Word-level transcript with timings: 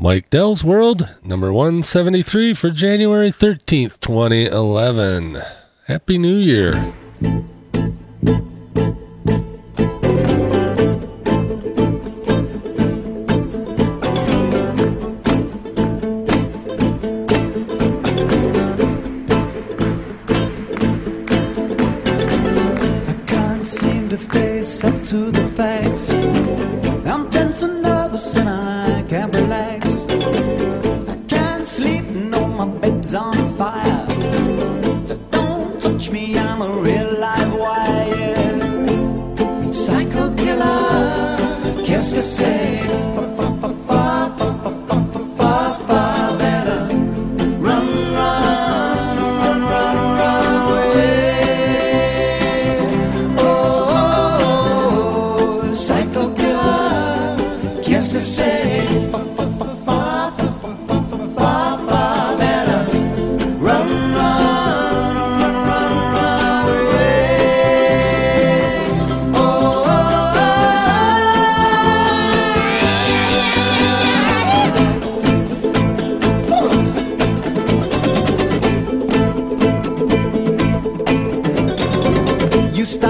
Mike 0.00 0.30
Dell's 0.30 0.62
World, 0.62 1.08
number 1.24 1.52
173 1.52 2.54
for 2.54 2.70
January 2.70 3.30
13th, 3.30 3.98
2011. 3.98 5.42
Happy 5.88 6.18
New 6.18 6.36
Year. 6.36 6.94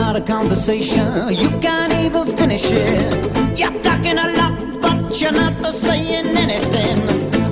Start 0.08 0.22
a 0.22 0.32
conversation, 0.32 1.12
you 1.28 1.50
can't 1.60 1.92
even 1.92 2.26
finish 2.36 2.64
it. 2.70 3.58
You're 3.58 3.78
talking 3.80 4.16
a 4.16 4.26
lot, 4.38 4.80
but 4.80 5.20
you're 5.20 5.32
not 5.32 5.54
saying 5.66 6.28
anything. 6.44 6.98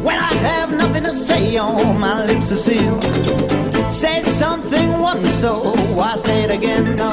When 0.03 0.17
I 0.17 0.33
have 0.49 0.73
nothing 0.73 1.05
to 1.05 1.11
say, 1.11 1.59
oh, 1.59 1.93
my 1.93 2.25
lips 2.25 2.51
are 2.53 2.57
sealed. 2.57 3.05
Say 3.93 4.23
something 4.23 4.91
once, 4.99 5.31
so 5.31 5.75
I 6.01 6.17
say 6.17 6.45
it 6.45 6.51
again. 6.51 6.97
No, 6.97 7.11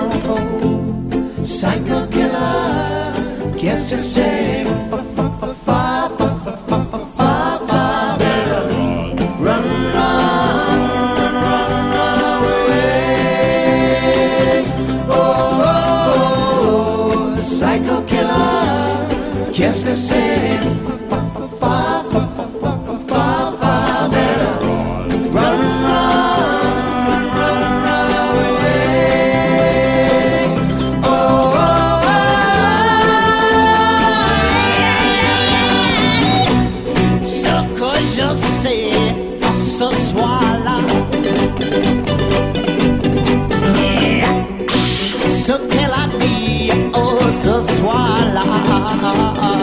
psycho 1.45 2.07
killer, 2.07 3.13
qu'est-ce 3.57 3.89
que 3.89 3.97
c'est? 3.97 4.82
Quer 19.53 19.69
esquecer 19.69 20.32
ah, 48.85 48.99
ah, 49.01 49.33
ah. 49.37 49.62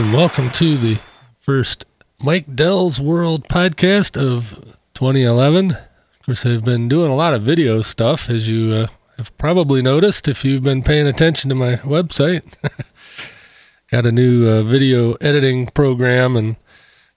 And 0.00 0.14
welcome 0.14 0.48
to 0.48 0.78
the 0.78 0.98
first 1.38 1.84
Mike 2.18 2.56
Dell's 2.56 2.98
World 2.98 3.46
podcast 3.48 4.16
of 4.16 4.54
2011. 4.94 5.72
Of 5.72 5.78
course, 6.24 6.46
I've 6.46 6.64
been 6.64 6.88
doing 6.88 7.10
a 7.10 7.14
lot 7.14 7.34
of 7.34 7.42
video 7.42 7.82
stuff, 7.82 8.30
as 8.30 8.48
you 8.48 8.72
uh, 8.72 8.86
have 9.18 9.36
probably 9.36 9.82
noticed 9.82 10.26
if 10.26 10.42
you've 10.42 10.62
been 10.62 10.82
paying 10.82 11.06
attention 11.06 11.50
to 11.50 11.54
my 11.54 11.76
website. 11.76 12.54
Got 13.90 14.06
a 14.06 14.12
new 14.12 14.48
uh, 14.48 14.62
video 14.62 15.16
editing 15.16 15.66
program 15.66 16.34
and 16.34 16.56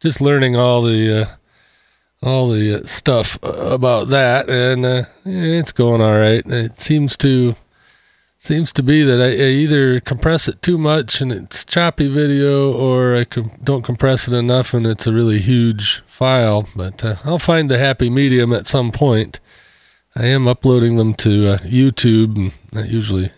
just 0.02 0.20
learning 0.20 0.58
all 0.58 0.82
the 0.82 1.22
uh, 1.22 1.26
all 2.22 2.50
the 2.50 2.82
uh, 2.82 2.86
stuff 2.86 3.40
about 3.44 4.10
that, 4.10 4.50
and 4.50 4.86
uh, 4.86 5.06
it's 5.24 5.72
going 5.72 6.02
all 6.02 6.18
right. 6.18 6.46
It 6.46 6.82
seems 6.82 7.16
to 7.18 7.56
seems 8.44 8.74
to 8.74 8.84
be 8.84 9.04
that 9.04 9.22
I, 9.22 9.28
I 9.28 9.50
either 9.52 10.02
compress 10.02 10.50
it 10.50 10.62
too 10.62 10.78
much 10.78 11.22
and 11.22 11.31
it's 11.31 11.64
choppy 11.64 12.09
video, 12.09 12.74
or 12.74 13.16
I 13.16 13.24
com- 13.24 13.52
don't 13.64 13.84
compress 13.84 14.28
it 14.28 14.34
enough 14.34 14.74
and 14.74 14.86
it's 14.86 15.08
a 15.08 15.14
really 15.14 15.40
huge 15.40 16.02
file. 16.06 16.68
But 16.76 17.06
uh, 17.06 17.16
I'll 17.24 17.40
find 17.40 17.69
the 17.69 17.78
happy 17.78 18.10
medium 18.10 18.51
at 18.51 18.68
some 18.68 18.92
point. 18.92 19.40
I 20.13 20.25
am 20.25 20.50
uploading 20.50 20.98
them 20.98 21.13
to 21.16 21.51
uh, 21.51 21.57
YouTube, 21.60 22.36
and 22.36 22.51
that 22.74 22.90
usually 22.90 23.31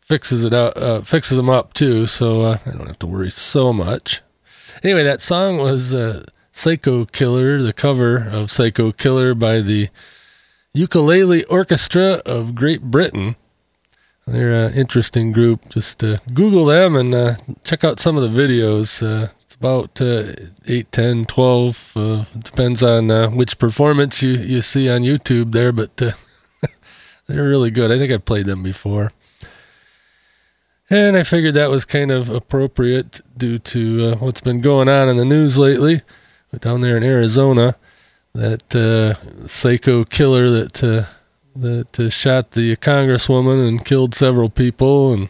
fixes 0.00 0.42
it 0.42 0.54
out, 0.54 0.78
uh, 0.78 1.02
fixes 1.02 1.36
them 1.36 1.50
up 1.50 1.74
too, 1.74 2.06
so 2.06 2.40
uh, 2.40 2.58
I 2.64 2.70
don't 2.70 2.86
have 2.86 2.98
to 3.00 3.06
worry 3.06 3.30
so 3.30 3.74
much. 3.74 4.22
Anyway, 4.82 5.04
that 5.04 5.20
song 5.20 5.58
was 5.58 5.92
uh, 5.92 6.24
"Psycho 6.52 7.04
Killer," 7.04 7.62
the 7.62 7.74
cover 7.74 8.26
of 8.26 8.50
"Psycho 8.50 8.92
Killer" 8.92 9.34
by 9.34 9.60
the 9.60 9.90
Ukulele 10.72 11.44
Orchestra 11.44 12.22
of 12.24 12.54
Great 12.54 12.84
Britain. 12.84 13.36
They're 14.28 14.66
an 14.66 14.74
interesting 14.74 15.32
group. 15.32 15.70
Just 15.70 16.04
uh, 16.04 16.18
Google 16.34 16.66
them 16.66 16.96
and 16.96 17.14
uh, 17.14 17.36
check 17.64 17.82
out 17.82 17.98
some 17.98 18.18
of 18.18 18.22
the 18.22 18.28
videos. 18.28 19.02
Uh, 19.02 19.30
it's 19.40 19.54
about 19.54 20.00
uh, 20.02 20.34
8, 20.66 20.92
10, 20.92 21.24
12. 21.24 21.92
Uh, 21.96 22.24
depends 22.38 22.82
on 22.82 23.10
uh, 23.10 23.30
which 23.30 23.56
performance 23.56 24.20
you, 24.20 24.32
you 24.32 24.60
see 24.60 24.90
on 24.90 25.00
YouTube 25.00 25.52
there, 25.52 25.72
but 25.72 26.02
uh, 26.02 26.12
they're 27.26 27.48
really 27.48 27.70
good. 27.70 27.90
I 27.90 27.96
think 27.96 28.12
I've 28.12 28.26
played 28.26 28.44
them 28.44 28.62
before. 28.62 29.12
And 30.90 31.16
I 31.16 31.22
figured 31.22 31.54
that 31.54 31.70
was 31.70 31.86
kind 31.86 32.10
of 32.10 32.28
appropriate 32.28 33.22
due 33.36 33.58
to 33.58 34.14
what's 34.16 34.42
been 34.42 34.60
going 34.60 34.90
on 34.90 35.08
in 35.08 35.16
the 35.16 35.24
news 35.24 35.56
lately 35.56 36.02
down 36.60 36.82
there 36.82 36.96
in 36.98 37.02
Arizona. 37.02 37.76
that 38.34 39.16
psycho 39.46 40.04
killer 40.04 40.50
that 40.50 41.06
that 41.60 41.98
uh, 41.98 42.08
shot 42.08 42.52
the 42.52 42.76
congresswoman 42.76 43.66
and 43.66 43.84
killed 43.84 44.14
several 44.14 44.48
people, 44.48 45.12
and 45.12 45.28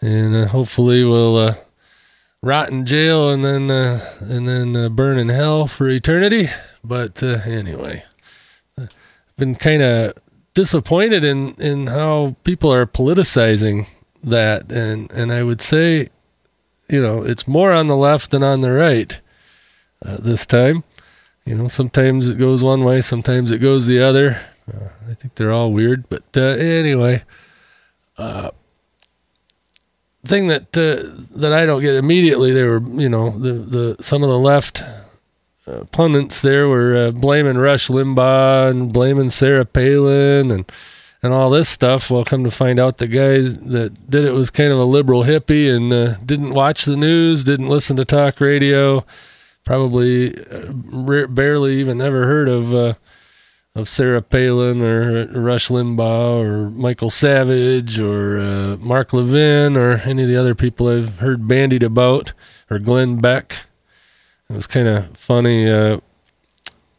and 0.00 0.34
uh, 0.34 0.46
hopefully 0.48 1.04
will 1.04 1.36
uh, 1.36 1.54
rot 2.42 2.70
in 2.70 2.86
jail 2.86 3.30
and 3.30 3.44
then 3.44 3.70
uh, 3.70 4.04
and 4.20 4.48
then 4.48 4.76
uh, 4.76 4.88
burn 4.88 5.18
in 5.18 5.28
hell 5.28 5.66
for 5.66 5.88
eternity. 5.88 6.48
But 6.84 7.22
anyway, 7.22 8.04
I've 8.76 8.90
been 9.36 9.54
kind 9.54 9.82
of 9.82 10.14
disappointed 10.54 11.24
in 11.24 11.54
in 11.54 11.88
how 11.88 12.36
people 12.44 12.72
are 12.72 12.86
politicizing 12.86 13.86
that, 14.22 14.70
and 14.72 15.10
and 15.12 15.32
I 15.32 15.42
would 15.42 15.60
say, 15.60 16.08
you 16.88 17.00
know, 17.00 17.22
it's 17.22 17.46
more 17.46 17.72
on 17.72 17.86
the 17.86 17.96
left 17.96 18.30
than 18.30 18.42
on 18.42 18.60
the 18.60 18.72
right 18.72 19.20
this 20.02 20.46
time. 20.46 20.84
You 21.44 21.54
know, 21.54 21.68
sometimes 21.68 22.28
it 22.28 22.38
goes 22.38 22.62
one 22.62 22.84
way, 22.84 23.00
sometimes 23.00 23.50
it 23.50 23.58
goes 23.58 23.86
the 23.86 24.00
other. 24.00 24.38
Uh, 24.68 24.88
I 25.08 25.14
think 25.14 25.34
they're 25.34 25.52
all 25.52 25.72
weird, 25.72 26.08
but 26.08 26.24
uh, 26.36 26.40
anyway, 26.40 27.22
uh, 28.16 28.50
thing 30.24 30.48
that 30.48 30.76
uh, 30.76 31.24
that 31.36 31.52
I 31.52 31.64
don't 31.64 31.80
get 31.80 31.94
immediately, 31.94 32.52
they 32.52 32.64
were 32.64 32.82
you 32.82 33.08
know 33.08 33.38
the 33.38 33.52
the 33.52 33.96
some 34.02 34.22
of 34.22 34.28
the 34.28 34.38
left 34.38 34.82
uh, 35.66 35.84
pundits 35.92 36.40
there 36.40 36.68
were 36.68 36.96
uh, 36.96 37.10
blaming 37.12 37.58
Rush 37.58 37.88
Limbaugh 37.88 38.70
and 38.70 38.92
blaming 38.92 39.30
Sarah 39.30 39.64
Palin 39.64 40.50
and 40.50 40.70
and 41.22 41.32
all 41.32 41.50
this 41.50 41.68
stuff. 41.68 42.10
Well, 42.10 42.24
come 42.24 42.44
to 42.44 42.50
find 42.50 42.78
out, 42.78 42.98
the 42.98 43.08
guy 43.08 43.38
that 43.40 44.10
did 44.10 44.24
it 44.24 44.32
was 44.32 44.50
kind 44.50 44.72
of 44.72 44.78
a 44.78 44.84
liberal 44.84 45.24
hippie 45.24 45.74
and 45.74 46.26
didn't 46.26 46.54
watch 46.54 46.84
the 46.84 46.96
news, 46.96 47.42
didn't 47.42 47.68
listen 47.68 47.96
to 47.96 48.04
talk 48.04 48.40
radio, 48.40 49.04
probably 49.64 50.30
barely 51.28 51.80
even 51.80 52.00
ever 52.00 52.26
heard 52.26 52.48
of 52.48 52.96
of 53.78 53.88
Sarah 53.88 54.22
Palin 54.22 54.82
or 54.82 55.26
Rush 55.26 55.68
Limbaugh 55.68 56.40
or 56.40 56.70
Michael 56.70 57.10
Savage 57.10 58.00
or 58.00 58.40
uh, 58.40 58.76
Mark 58.78 59.12
Levin 59.12 59.76
or 59.76 59.98
any 59.98 60.24
of 60.24 60.28
the 60.28 60.36
other 60.36 60.56
people 60.56 60.88
I've 60.88 61.18
heard 61.18 61.46
bandied 61.46 61.84
about 61.84 62.32
or 62.68 62.80
Glenn 62.80 63.20
Beck. 63.20 63.66
It 64.50 64.54
was 64.54 64.66
kind 64.66 64.88
of 64.88 65.16
funny. 65.16 65.70
Uh, 65.70 66.00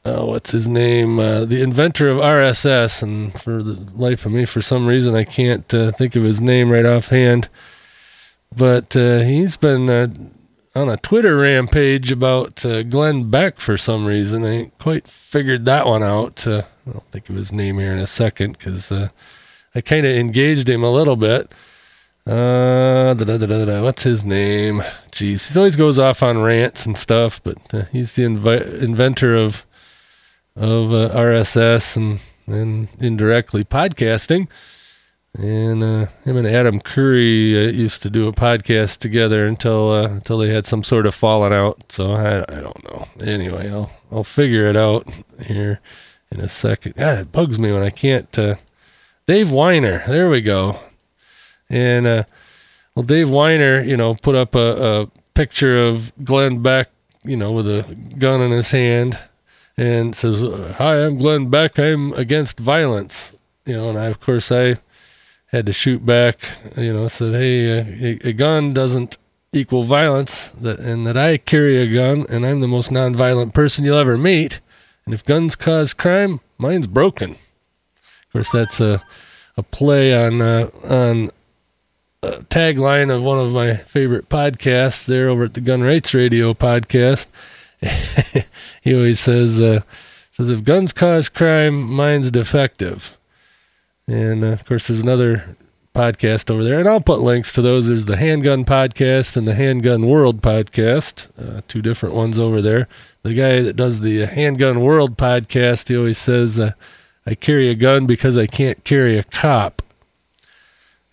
uh, 0.06 0.26
what's 0.26 0.52
his 0.52 0.70
name? 0.70 1.20
Uh, 1.20 1.44
the 1.44 1.62
inventor 1.62 2.08
of 2.08 2.18
RSS, 2.18 3.04
and 3.04 3.34
for 3.42 3.62
the 3.62 3.74
life 3.94 4.26
of 4.26 4.32
me, 4.32 4.46
for 4.46 4.62
some 4.62 4.88
reason, 4.88 5.14
I 5.14 5.26
can't 5.26 5.72
uh, 5.74 5.92
think 5.92 6.16
of 6.16 6.24
his 6.24 6.40
name 6.40 6.70
right 6.70 6.86
offhand. 6.86 7.50
But 8.56 8.96
uh, 8.96 9.20
he's 9.20 9.58
been 9.58 10.32
on 10.76 10.90
a 10.90 10.98
Twitter 10.98 11.38
rampage 11.38 12.12
about 12.12 12.66
uh, 12.66 12.84
Glenn 12.84 13.30
Beck 13.30 13.60
for 13.60 13.78
some 13.78 14.06
reason. 14.06 14.46
I 14.46 14.50
ain't 14.50 14.78
quite 14.78 15.08
figured 15.08 15.66
that 15.66 15.86
one 15.86 16.04
out. 16.04 16.46
Uh, 16.46 16.64
I'll 16.88 17.04
think 17.12 17.30
of 17.30 17.36
his 17.36 17.52
name 17.52 17.80
here 17.80 17.92
in 17.92 18.00
a 18.00 18.08
second 18.08 18.58
because 18.58 18.92
uh, 18.92 19.10
I 19.74 19.82
kind 19.82 20.06
of 20.06 20.16
engaged 20.16 20.70
him 20.70 20.84
a 20.84 20.92
little 20.92 21.16
bit. 21.16 21.52
Uh, 22.28 23.16
what's 23.16 24.04
his 24.04 24.24
name? 24.24 24.82
Jeez, 25.12 25.52
he 25.52 25.58
always 25.58 25.76
goes 25.76 25.98
off 25.98 26.22
on 26.22 26.44
rants 26.44 26.86
and 26.86 26.98
stuff, 26.98 27.42
but 27.44 27.58
uh, 27.74 27.86
he's 27.92 28.16
the 28.16 28.24
invi- 28.24 28.82
inventor 28.82 29.36
of 29.36 29.66
of 30.56 30.94
uh, 30.94 31.10
RSS 31.16 31.98
and 31.98 32.20
and 32.46 32.90
indirectly 33.00 33.64
podcasting. 33.64 34.48
And 35.38 35.84
uh, 35.84 36.08
him 36.24 36.38
and 36.38 36.48
Adam 36.48 36.80
Curry 36.80 37.56
uh, 37.56 37.72
used 37.72 38.02
to 38.02 38.10
do 38.10 38.28
a 38.28 38.34
podcast 38.34 38.98
together 38.98 39.46
until 39.46 39.92
uh, 39.92 40.08
until 40.08 40.40
they 40.40 40.50
had 40.50 40.66
some 40.66 40.84
sort 40.84 41.06
of 41.06 41.14
falling 41.14 41.54
out. 41.54 41.92
So 41.92 42.14
I 42.14 42.40
I 42.42 42.62
don't 42.62 42.84
know. 42.84 43.08
Anyway, 43.22 43.70
I'll 43.70 43.92
I'll 44.12 44.24
figure 44.24 44.66
it 44.66 44.76
out 44.76 45.08
here 45.46 45.82
in 46.32 46.40
a 46.40 46.50
second. 46.50 46.96
God, 46.96 47.20
it 47.20 47.32
bugs 47.32 47.60
me 47.60 47.72
when 47.72 47.84
I 47.84 47.92
can't. 47.92 48.38
Uh, 48.38 48.56
Dave 49.28 49.50
Winer, 49.50 50.06
there 50.08 50.30
we 50.30 50.42
go. 50.42 50.80
And 51.70 52.08
uh, 52.08 52.24
well, 52.96 53.04
Dave 53.04 53.28
Winer, 53.28 53.86
you 53.88 53.96
know, 53.96 54.16
put 54.16 54.34
up 54.36 54.56
a, 54.56 55.04
a 55.04 55.12
picture 55.36 55.78
of 55.78 56.12
Glenn 56.24 56.64
Beck, 56.64 56.90
you 57.24 57.38
know, 57.38 57.52
with 57.52 57.68
a 57.68 57.96
gun 58.18 58.42
in 58.42 58.50
his 58.52 58.72
hand, 58.72 59.20
and 59.78 60.16
says, 60.16 60.42
"Hi, 60.78 61.06
I'm 61.06 61.18
Glenn 61.18 61.50
Beck. 61.50 61.78
I'm 61.78 62.14
against 62.14 62.60
violence." 62.60 63.34
You 63.66 63.78
know, 63.78 63.90
and 63.90 64.00
I, 64.00 64.08
of 64.08 64.20
course, 64.20 64.52
I 64.52 64.80
had 65.52 65.66
to 65.66 65.74
shoot 65.74 66.06
back, 66.06 66.38
you 66.78 66.94
know, 66.94 67.08
said, 67.08 67.34
hey, 67.34 67.80
uh, 67.80 67.86
a, 68.24 68.30
a, 68.30 68.34
gun 68.34 68.74
doesn't 68.74 69.18
equal 69.52 69.84
violence, 69.84 70.52
that, 70.52 70.80
and 70.80 71.08
that 71.08 71.18
I 71.18 71.38
carry 71.38 71.78
a 71.78 71.92
gun 71.92 72.26
and 72.30 72.46
I'm 72.46 72.60
the 72.60 72.68
most 72.68 72.92
nonviolent 72.92 73.54
person 73.54 73.84
you'll 73.84 73.98
ever 73.98 74.18
meet. 74.18 74.60
And 75.06 75.14
if 75.14 75.26
guns 75.26 75.56
cause 75.56 75.94
crime, 75.94 76.40
mine's 76.58 76.86
broken. 76.86 77.32
Of 77.32 78.32
course, 78.32 78.52
that's 78.52 78.80
a, 78.80 79.02
a 79.58 79.64
play 79.64 80.16
on, 80.16 80.40
uh, 80.40 80.70
on 80.84 81.32
a 82.22 82.44
tagline 82.44 83.14
of 83.14 83.24
one 83.24 83.40
of 83.40 83.52
my 83.52 83.76
favorite 83.76 84.30
podcasts 84.30 85.08
there 85.08 85.30
over 85.30 85.46
at 85.46 85.56
the 85.56 85.62
Gun 85.62 85.82
Rights 85.82 86.14
Radio 86.14 86.54
podcast. 86.54 87.26
he 88.84 88.94
always 88.94 89.20
says, 89.20 89.60
uh, 89.60 89.82
says, 90.30 90.52
if 90.52 90.64
guns 90.64 90.94
cause 90.94 91.28
crime, 91.28 91.82
mine's 91.82 92.30
defective. 92.30 93.18
And 94.10 94.44
uh, 94.44 94.48
of 94.48 94.66
course, 94.66 94.88
there's 94.88 95.02
another 95.02 95.56
podcast 95.94 96.50
over 96.50 96.64
there, 96.64 96.80
and 96.80 96.90
I'll 96.90 97.00
put 97.00 97.20
links 97.20 97.54
to 97.54 97.62
those. 97.62 97.88
There's 97.88 98.06
the 98.06 98.18
Handgun 98.18 98.66
Podcast 98.66 99.38
and 99.38 99.48
the 99.48 99.54
Handgun 99.54 100.08
World 100.08 100.42
Podcast, 100.42 101.28
uh, 101.40 101.62
two 101.68 101.84
different 101.84 102.16
ones 102.16 102.40
over 102.40 102.60
there. 102.60 102.88
The 103.22 103.36
guy 103.36 103.62
that 103.62 103.76
does 103.76 104.02
the 104.02 104.26
Handgun 104.26 104.80
World 104.80 105.16
Podcast, 105.16 105.90
he 105.90 105.96
always 105.96 106.18
says, 106.18 106.60
uh, 106.60 106.72
I 107.28 107.36
carry 107.36 107.70
a 107.70 107.76
gun 107.76 108.08
because 108.08 108.36
I 108.36 108.48
can't 108.48 108.84
carry 108.84 109.16
a 109.16 109.24
cop. 109.24 109.84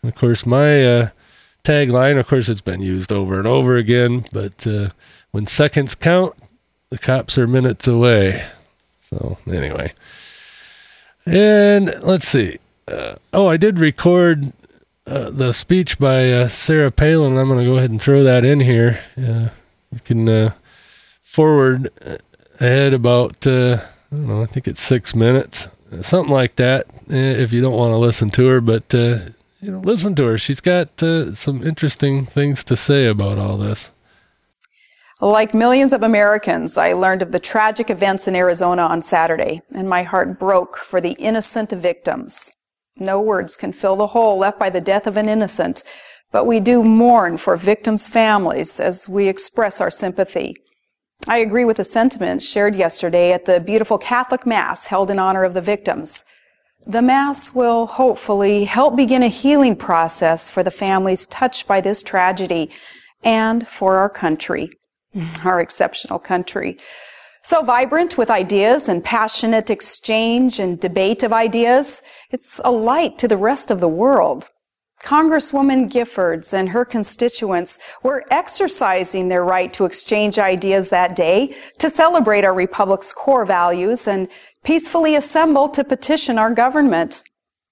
And 0.00 0.10
of 0.10 0.18
course, 0.18 0.46
my 0.46 0.82
uh, 0.82 1.08
tagline, 1.64 2.18
of 2.18 2.26
course, 2.26 2.48
it's 2.48 2.62
been 2.62 2.80
used 2.80 3.12
over 3.12 3.36
and 3.38 3.46
over 3.46 3.76
again, 3.76 4.24
but 4.32 4.66
uh, 4.66 4.88
when 5.32 5.44
seconds 5.44 5.94
count, 5.94 6.32
the 6.88 6.96
cops 6.96 7.36
are 7.36 7.46
minutes 7.46 7.86
away. 7.86 8.46
So, 9.00 9.36
anyway. 9.46 9.92
And 11.26 11.94
let's 12.02 12.26
see 12.26 12.56
uh, 12.88 13.16
oh, 13.32 13.48
I 13.48 13.56
did 13.56 13.78
record 13.78 14.52
uh, 15.06 15.30
the 15.30 15.52
speech 15.52 15.98
by 15.98 16.30
uh, 16.30 16.48
Sarah 16.48 16.90
Palin. 16.90 17.36
I'm 17.36 17.48
going 17.48 17.60
to 17.60 17.64
go 17.64 17.78
ahead 17.78 17.90
and 17.90 18.00
throw 18.00 18.22
that 18.22 18.44
in 18.44 18.60
here. 18.60 19.00
Uh, 19.16 19.48
you 19.92 20.00
can 20.04 20.28
uh, 20.28 20.52
forward 21.22 21.90
uh, 22.04 22.16
ahead 22.60 22.92
about 22.92 23.46
I 23.46 23.80
don't 24.10 24.28
know. 24.28 24.42
I 24.42 24.46
think 24.46 24.68
it's 24.68 24.82
six 24.82 25.14
minutes, 25.14 25.68
something 26.02 26.32
like 26.32 26.56
that. 26.56 26.86
If 27.08 27.52
you 27.52 27.60
don't 27.60 27.74
want 27.74 27.92
to 27.92 27.98
listen 27.98 28.30
to 28.30 28.46
her, 28.46 28.60
but 28.60 28.94
you 28.94 29.32
know, 29.62 29.80
listen 29.80 30.14
to 30.14 30.24
her. 30.26 30.38
She's 30.38 30.60
got 30.60 31.00
some 31.00 31.62
interesting 31.62 32.24
things 32.24 32.62
to 32.64 32.76
say 32.76 33.06
about 33.06 33.38
all 33.38 33.56
this. 33.56 33.90
Like 35.20 35.54
millions 35.54 35.92
of 35.92 36.02
Americans, 36.02 36.76
I 36.76 36.92
learned 36.92 37.22
of 37.22 37.32
the 37.32 37.40
tragic 37.40 37.90
events 37.90 38.28
in 38.28 38.36
Arizona 38.36 38.82
on 38.82 39.02
Saturday, 39.02 39.62
and 39.74 39.88
my 39.88 40.02
heart 40.02 40.38
broke 40.38 40.76
for 40.76 41.00
the 41.00 41.12
innocent 41.12 41.70
victims. 41.70 42.55
No 42.98 43.20
words 43.20 43.56
can 43.56 43.72
fill 43.72 43.96
the 43.96 44.08
hole 44.08 44.38
left 44.38 44.58
by 44.58 44.70
the 44.70 44.80
death 44.80 45.06
of 45.06 45.16
an 45.16 45.28
innocent, 45.28 45.82
but 46.32 46.44
we 46.44 46.60
do 46.60 46.82
mourn 46.82 47.36
for 47.36 47.56
victims' 47.56 48.08
families 48.08 48.80
as 48.80 49.08
we 49.08 49.28
express 49.28 49.80
our 49.80 49.90
sympathy. 49.90 50.56
I 51.28 51.38
agree 51.38 51.64
with 51.64 51.78
the 51.78 51.84
sentiment 51.84 52.42
shared 52.42 52.74
yesterday 52.74 53.32
at 53.32 53.44
the 53.44 53.60
beautiful 53.60 53.98
Catholic 53.98 54.46
Mass 54.46 54.86
held 54.86 55.10
in 55.10 55.18
honor 55.18 55.44
of 55.44 55.54
the 55.54 55.60
victims. 55.60 56.24
The 56.86 57.02
Mass 57.02 57.52
will 57.52 57.86
hopefully 57.86 58.64
help 58.64 58.96
begin 58.96 59.22
a 59.22 59.28
healing 59.28 59.76
process 59.76 60.48
for 60.48 60.62
the 60.62 60.70
families 60.70 61.26
touched 61.26 61.66
by 61.66 61.80
this 61.80 62.02
tragedy 62.02 62.70
and 63.24 63.66
for 63.66 63.96
our 63.96 64.08
country, 64.08 64.70
our 65.44 65.60
exceptional 65.60 66.20
country. 66.20 66.78
So 67.46 67.62
vibrant 67.62 68.18
with 68.18 68.28
ideas 68.28 68.88
and 68.88 69.04
passionate 69.04 69.70
exchange 69.70 70.58
and 70.58 70.80
debate 70.80 71.22
of 71.22 71.32
ideas, 71.32 72.02
it's 72.32 72.60
a 72.64 72.72
light 72.72 73.18
to 73.18 73.28
the 73.28 73.36
rest 73.36 73.70
of 73.70 73.78
the 73.78 73.86
world. 73.86 74.48
Congresswoman 75.00 75.88
Giffords 75.88 76.52
and 76.52 76.70
her 76.70 76.84
constituents 76.84 77.78
were 78.02 78.24
exercising 78.32 79.28
their 79.28 79.44
right 79.44 79.72
to 79.74 79.84
exchange 79.84 80.40
ideas 80.40 80.88
that 80.88 81.14
day 81.14 81.54
to 81.78 81.88
celebrate 81.88 82.44
our 82.44 82.52
republic's 82.52 83.12
core 83.12 83.44
values 83.44 84.08
and 84.08 84.26
peacefully 84.64 85.14
assemble 85.14 85.68
to 85.68 85.84
petition 85.84 86.38
our 86.38 86.50
government. 86.52 87.22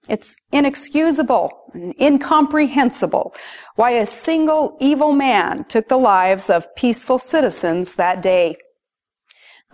It's 0.09 0.37
inexcusable 0.53 1.51
and 1.73 2.01
incomprehensible 2.01 3.35
why 3.75 3.91
a 3.91 4.07
single 4.07 4.77
evil 4.79 5.11
man 5.13 5.65
took 5.65 5.89
the 5.89 5.99
lives 5.99 6.49
of 6.49 6.73
peaceful 6.77 7.19
citizens 7.19 7.97
that 7.97 8.23
day. 8.23 8.57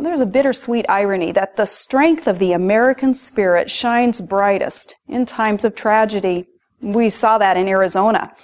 There's 0.02 0.22
a 0.22 0.26
bittersweet 0.26 0.86
irony 0.88 1.30
that 1.32 1.56
the 1.56 1.66
strength 1.66 2.26
of 2.26 2.38
the 2.38 2.52
American 2.52 3.12
spirit 3.12 3.70
shines 3.70 4.20
brightest 4.20 4.96
in 5.06 5.26
times 5.26 5.64
of 5.64 5.74
tragedy. 5.74 6.46
We 6.80 7.10
saw 7.10 7.36
that 7.38 7.58
in 7.58 7.68
Arizona. 7.68 8.34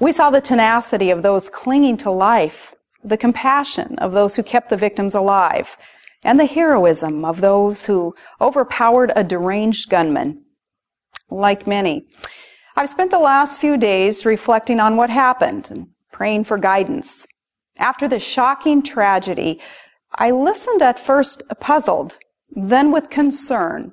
We 0.00 0.12
saw 0.12 0.28
the 0.30 0.42
tenacity 0.42 1.10
of 1.10 1.22
those 1.22 1.48
clinging 1.48 1.96
to 1.98 2.10
life, 2.10 2.74
the 3.02 3.16
compassion 3.16 3.98
of 3.98 4.12
those 4.12 4.36
who 4.36 4.42
kept 4.42 4.68
the 4.68 4.76
victims 4.76 5.14
alive, 5.14 5.78
and 6.22 6.38
the 6.38 6.46
heroism 6.46 7.24
of 7.24 7.40
those 7.40 7.86
who 7.86 8.14
overpowered 8.40 9.10
a 9.16 9.24
deranged 9.24 9.88
gunman. 9.88 10.44
Like 11.30 11.66
many, 11.66 12.06
I've 12.76 12.88
spent 12.88 13.10
the 13.10 13.18
last 13.18 13.60
few 13.60 13.76
days 13.76 14.26
reflecting 14.26 14.78
on 14.78 14.96
what 14.96 15.10
happened 15.10 15.70
and 15.70 15.88
praying 16.12 16.44
for 16.44 16.58
guidance. 16.58 17.26
After 17.78 18.08
the 18.08 18.18
shocking 18.18 18.82
tragedy, 18.82 19.60
I 20.14 20.30
listened 20.30 20.82
at 20.82 20.98
first 20.98 21.42
puzzled, 21.60 22.18
then 22.50 22.92
with 22.92 23.10
concern, 23.10 23.92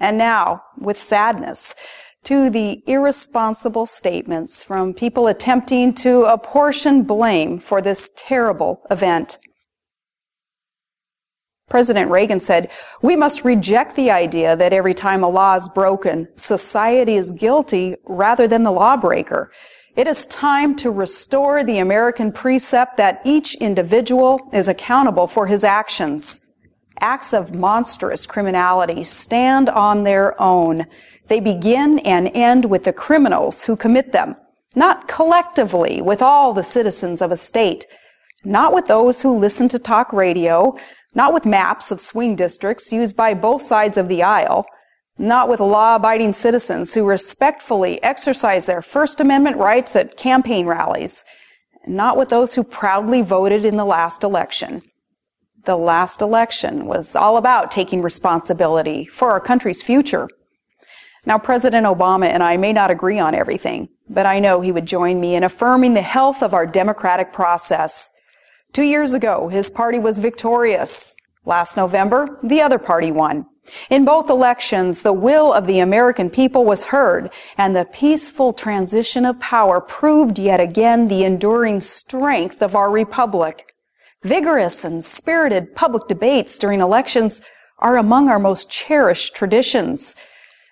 and 0.00 0.16
now 0.16 0.62
with 0.78 0.96
sadness 0.96 1.74
to 2.24 2.50
the 2.50 2.82
irresponsible 2.86 3.86
statements 3.86 4.62
from 4.62 4.94
people 4.94 5.26
attempting 5.26 5.94
to 5.94 6.24
apportion 6.24 7.02
blame 7.02 7.58
for 7.58 7.80
this 7.80 8.12
terrible 8.16 8.82
event. 8.90 9.38
President 11.68 12.10
Reagan 12.10 12.40
said, 12.40 12.70
we 13.00 13.14
must 13.14 13.44
reject 13.44 13.94
the 13.94 14.10
idea 14.10 14.56
that 14.56 14.72
every 14.72 14.92
time 14.92 15.22
a 15.22 15.28
law 15.28 15.54
is 15.54 15.68
broken, 15.68 16.28
society 16.36 17.14
is 17.14 17.30
guilty 17.30 17.96
rather 18.04 18.48
than 18.48 18.64
the 18.64 18.72
lawbreaker. 18.72 19.52
It 19.96 20.06
is 20.06 20.24
time 20.26 20.76
to 20.76 20.90
restore 20.90 21.64
the 21.64 21.78
American 21.78 22.30
precept 22.30 22.96
that 22.96 23.20
each 23.24 23.56
individual 23.56 24.48
is 24.52 24.68
accountable 24.68 25.26
for 25.26 25.48
his 25.48 25.64
actions. 25.64 26.46
Acts 27.00 27.32
of 27.32 27.54
monstrous 27.54 28.24
criminality 28.24 29.02
stand 29.02 29.68
on 29.68 30.04
their 30.04 30.40
own. 30.40 30.86
They 31.26 31.40
begin 31.40 31.98
and 32.00 32.30
end 32.34 32.66
with 32.66 32.84
the 32.84 32.92
criminals 32.92 33.64
who 33.64 33.74
commit 33.74 34.12
them, 34.12 34.36
not 34.76 35.08
collectively 35.08 36.00
with 36.00 36.22
all 36.22 36.52
the 36.52 36.62
citizens 36.62 37.20
of 37.20 37.32
a 37.32 37.36
state, 37.36 37.84
not 38.44 38.72
with 38.72 38.86
those 38.86 39.22
who 39.22 39.36
listen 39.36 39.68
to 39.68 39.78
talk 39.78 40.12
radio, 40.12 40.76
not 41.14 41.32
with 41.32 41.44
maps 41.44 41.90
of 41.90 42.00
swing 42.00 42.36
districts 42.36 42.92
used 42.92 43.16
by 43.16 43.34
both 43.34 43.60
sides 43.60 43.96
of 43.96 44.08
the 44.08 44.22
aisle, 44.22 44.64
not 45.20 45.50
with 45.50 45.60
law-abiding 45.60 46.32
citizens 46.32 46.94
who 46.94 47.04
respectfully 47.04 48.02
exercise 48.02 48.64
their 48.64 48.80
First 48.80 49.20
Amendment 49.20 49.58
rights 49.58 49.94
at 49.94 50.16
campaign 50.16 50.66
rallies, 50.66 51.26
not 51.86 52.16
with 52.16 52.30
those 52.30 52.54
who 52.54 52.64
proudly 52.64 53.20
voted 53.20 53.66
in 53.66 53.76
the 53.76 53.84
last 53.84 54.24
election. 54.24 54.80
The 55.66 55.76
last 55.76 56.22
election 56.22 56.86
was 56.86 57.14
all 57.14 57.36
about 57.36 57.70
taking 57.70 58.00
responsibility 58.00 59.04
for 59.04 59.30
our 59.30 59.40
country's 59.40 59.82
future. 59.82 60.26
Now, 61.26 61.38
President 61.38 61.86
Obama 61.86 62.24
and 62.24 62.42
I 62.42 62.56
may 62.56 62.72
not 62.72 62.90
agree 62.90 63.18
on 63.18 63.34
everything, 63.34 63.90
but 64.08 64.24
I 64.24 64.38
know 64.40 64.62
he 64.62 64.72
would 64.72 64.86
join 64.86 65.20
me 65.20 65.34
in 65.34 65.44
affirming 65.44 65.92
the 65.92 66.00
health 66.00 66.42
of 66.42 66.54
our 66.54 66.64
democratic 66.64 67.30
process. 67.30 68.10
Two 68.72 68.84
years 68.84 69.12
ago, 69.12 69.48
his 69.48 69.68
party 69.68 69.98
was 69.98 70.18
victorious. 70.18 71.14
Last 71.44 71.76
November, 71.76 72.38
the 72.42 72.62
other 72.62 72.78
party 72.78 73.12
won. 73.12 73.44
In 73.88 74.04
both 74.04 74.30
elections, 74.30 75.02
the 75.02 75.12
will 75.12 75.52
of 75.52 75.66
the 75.66 75.80
American 75.80 76.30
people 76.30 76.64
was 76.64 76.86
heard, 76.86 77.32
and 77.56 77.74
the 77.74 77.84
peaceful 77.84 78.52
transition 78.52 79.24
of 79.24 79.40
power 79.40 79.80
proved 79.80 80.38
yet 80.38 80.60
again 80.60 81.08
the 81.08 81.24
enduring 81.24 81.80
strength 81.80 82.62
of 82.62 82.74
our 82.74 82.90
republic. 82.90 83.74
Vigorous 84.22 84.84
and 84.84 85.02
spirited 85.02 85.74
public 85.74 86.06
debates 86.06 86.58
during 86.58 86.80
elections 86.80 87.42
are 87.78 87.96
among 87.96 88.28
our 88.28 88.38
most 88.38 88.70
cherished 88.70 89.34
traditions. 89.34 90.14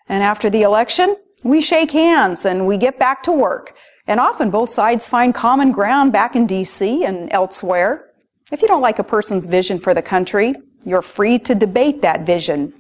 And 0.08 0.22
after 0.22 0.50
the 0.50 0.62
election, 0.62 1.16
we 1.44 1.60
shake 1.60 1.92
hands 1.92 2.44
and 2.44 2.66
we 2.66 2.76
get 2.76 2.98
back 2.98 3.22
to 3.24 3.32
work. 3.32 3.76
And 4.06 4.20
often 4.20 4.50
both 4.50 4.68
sides 4.68 5.08
find 5.08 5.34
common 5.34 5.72
ground 5.72 6.12
back 6.12 6.36
in 6.36 6.46
DC 6.46 7.06
and 7.06 7.32
elsewhere. 7.32 8.10
If 8.50 8.62
you 8.62 8.68
don't 8.68 8.82
like 8.82 8.98
a 8.98 9.04
person's 9.04 9.46
vision 9.46 9.78
for 9.78 9.94
the 9.94 10.02
country, 10.02 10.54
you're 10.84 11.02
free 11.02 11.38
to 11.40 11.54
debate 11.54 12.02
that 12.02 12.24
vision. 12.24 12.72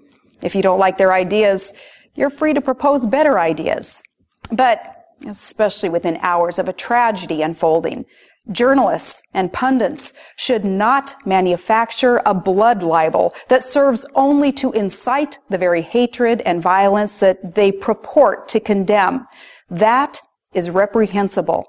If 0.42 0.54
you 0.54 0.62
don't 0.62 0.78
like 0.78 0.98
their 0.98 1.12
ideas, 1.12 1.72
you're 2.14 2.30
free 2.30 2.54
to 2.54 2.60
propose 2.60 3.06
better 3.06 3.38
ideas. 3.38 4.02
But, 4.50 4.80
especially 5.26 5.88
within 5.88 6.18
hours 6.22 6.58
of 6.58 6.68
a 6.68 6.72
tragedy 6.72 7.42
unfolding, 7.42 8.06
journalists 8.50 9.22
and 9.34 9.52
pundits 9.52 10.14
should 10.36 10.64
not 10.64 11.14
manufacture 11.26 12.22
a 12.24 12.32
blood 12.32 12.82
libel 12.82 13.34
that 13.48 13.62
serves 13.62 14.06
only 14.14 14.52
to 14.52 14.72
incite 14.72 15.38
the 15.50 15.58
very 15.58 15.82
hatred 15.82 16.40
and 16.42 16.62
violence 16.62 17.20
that 17.20 17.54
they 17.54 17.70
purport 17.70 18.48
to 18.48 18.60
condemn. 18.60 19.26
That 19.68 20.20
is 20.54 20.70
reprehensible. 20.70 21.66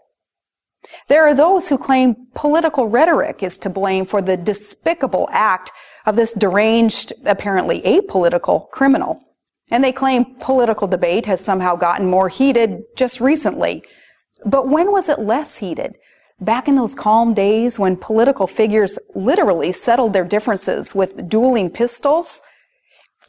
There 1.08 1.28
are 1.28 1.34
those 1.34 1.68
who 1.70 1.78
claim 1.78 2.28
political 2.34 2.88
rhetoric 2.88 3.44
is 3.44 3.58
to 3.60 3.70
blame 3.70 4.06
for 4.06 4.22
the 4.22 4.38
despicable 4.38 5.28
act 5.32 5.72
of 6.10 6.16
this 6.16 6.34
deranged, 6.34 7.13
apparently 7.25 7.82
apolitical 7.82 8.70
criminal. 8.72 9.22
And 9.72 9.84
they 9.84 9.92
claim 9.92 10.36
political 10.39 10.88
debate 10.88 11.28
has 11.28 11.39
somehow 11.39 11.75
gotten 11.75 12.08
more 12.08 12.28
heated 12.28 12.84
just 12.98 13.22
recently. 13.22 13.84
But 14.46 14.68
when 14.68 14.92
was 14.92 15.08
it 15.08 15.20
less 15.20 15.58
heated? 15.58 15.96
Back 16.42 16.68
in 16.68 16.75
those 16.75 16.96
calm 16.96 17.34
days 17.34 17.78
when 17.78 17.98
political 17.98 18.48
figures 18.48 18.98
literally 19.13 19.72
settled 19.72 20.13
their 20.13 20.25
differences 20.25 20.96
with 20.96 21.30
dueling 21.30 21.70
pistols? 21.70 22.42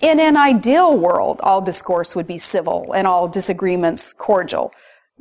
In 0.01 0.19
an 0.19 0.37
ideal 0.37 0.97
world, 0.97 1.41
all 1.43 1.61
discourse 1.61 2.17
would 2.17 2.27
be 2.27 2.39
civil 2.39 2.93
and 2.95 3.07
all 3.07 3.29
disagreements 3.29 4.15
cordial. 4.15 4.73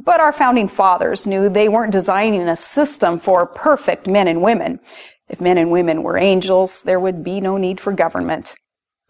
But 0.01 0.21
our 0.21 0.31
founding 0.31 0.69
fathers 0.69 1.27
knew 1.27 1.49
they 1.49 1.67
weren't 1.67 1.91
designing 1.91 2.47
a 2.47 2.55
system 2.55 3.19
for 3.19 3.45
perfect 3.45 4.07
men 4.07 4.27
and 4.29 4.41
women. 4.41 4.79
If 5.27 5.41
men 5.41 5.57
and 5.57 5.71
women 5.71 6.03
were 6.03 6.17
angels, 6.17 6.81
there 6.83 6.99
would 6.99 7.23
be 7.23 7.41
no 7.41 7.57
need 7.57 7.81
for 7.81 7.91
government. 7.91 8.55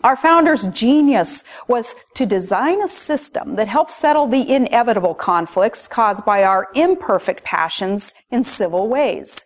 Our 0.03 0.15
founder's 0.15 0.67
genius 0.67 1.43
was 1.67 1.93
to 2.15 2.25
design 2.25 2.81
a 2.81 2.87
system 2.87 3.55
that 3.55 3.67
helped 3.67 3.91
settle 3.91 4.27
the 4.27 4.49
inevitable 4.51 5.13
conflicts 5.13 5.87
caused 5.87 6.25
by 6.25 6.43
our 6.43 6.69
imperfect 6.73 7.43
passions 7.43 8.13
in 8.31 8.43
civil 8.43 8.87
ways. 8.87 9.45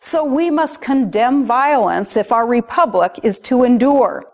So 0.00 0.24
we 0.24 0.50
must 0.50 0.82
condemn 0.82 1.44
violence 1.44 2.16
if 2.16 2.32
our 2.32 2.46
republic 2.46 3.20
is 3.22 3.40
to 3.42 3.62
endure. 3.62 4.26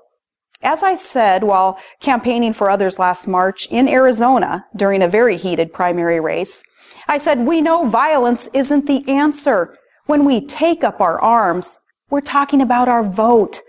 As 0.63 0.83
I 0.83 0.97
said 0.97 1.45
while 1.45 1.79
campaigning 2.01 2.53
for 2.53 2.69
others 2.69 2.99
last 2.99 3.29
March 3.29 3.69
in 3.71 3.89
Arizona 3.89 4.67
during 4.75 5.03
a 5.03 5.09
very 5.09 5.37
heated 5.37 5.73
primary 5.73 6.21
race, 6.21 6.65
I 7.07 7.19
said, 7.19 7.47
we 7.47 7.61
know 7.61 7.87
violence 7.87 8.49
isn't 8.53 8.87
the 8.87 9.09
answer. 9.09 9.77
When 10.07 10.25
we 10.25 10.41
take 10.41 10.83
up 10.83 11.01
our 11.01 11.21
arms, 11.21 11.79
we're 12.11 12.21
talking 12.21 12.61
about 12.61 12.89
our 12.89 13.05
vote. 13.05 13.61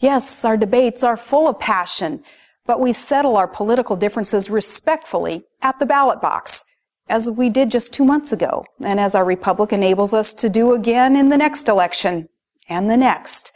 Yes, 0.00 0.44
our 0.44 0.56
debates 0.56 1.04
are 1.04 1.16
full 1.16 1.46
of 1.46 1.60
passion, 1.60 2.24
but 2.66 2.80
we 2.80 2.92
settle 2.92 3.36
our 3.36 3.46
political 3.46 3.96
differences 3.96 4.50
respectfully 4.50 5.44
at 5.60 5.78
the 5.78 5.86
ballot 5.86 6.20
box, 6.20 6.64
as 7.08 7.30
we 7.30 7.50
did 7.50 7.70
just 7.70 7.94
two 7.94 8.04
months 8.04 8.32
ago, 8.32 8.64
and 8.80 8.98
as 8.98 9.14
our 9.14 9.24
republic 9.24 9.72
enables 9.72 10.12
us 10.12 10.34
to 10.34 10.48
do 10.48 10.74
again 10.74 11.14
in 11.14 11.28
the 11.28 11.38
next 11.38 11.68
election 11.68 12.28
and 12.68 12.90
the 12.90 12.96
next. 12.96 13.52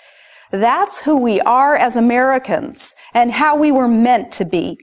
That's 0.51 1.03
who 1.03 1.21
we 1.21 1.41
are 1.41 1.77
as 1.77 1.97
Americans 1.97 2.95
and 3.15 3.33
how 3.33 3.57
we 3.57 3.73
were 3.73 3.89
meant 3.89 4.31
to 4.33 4.45
be. 4.45 4.79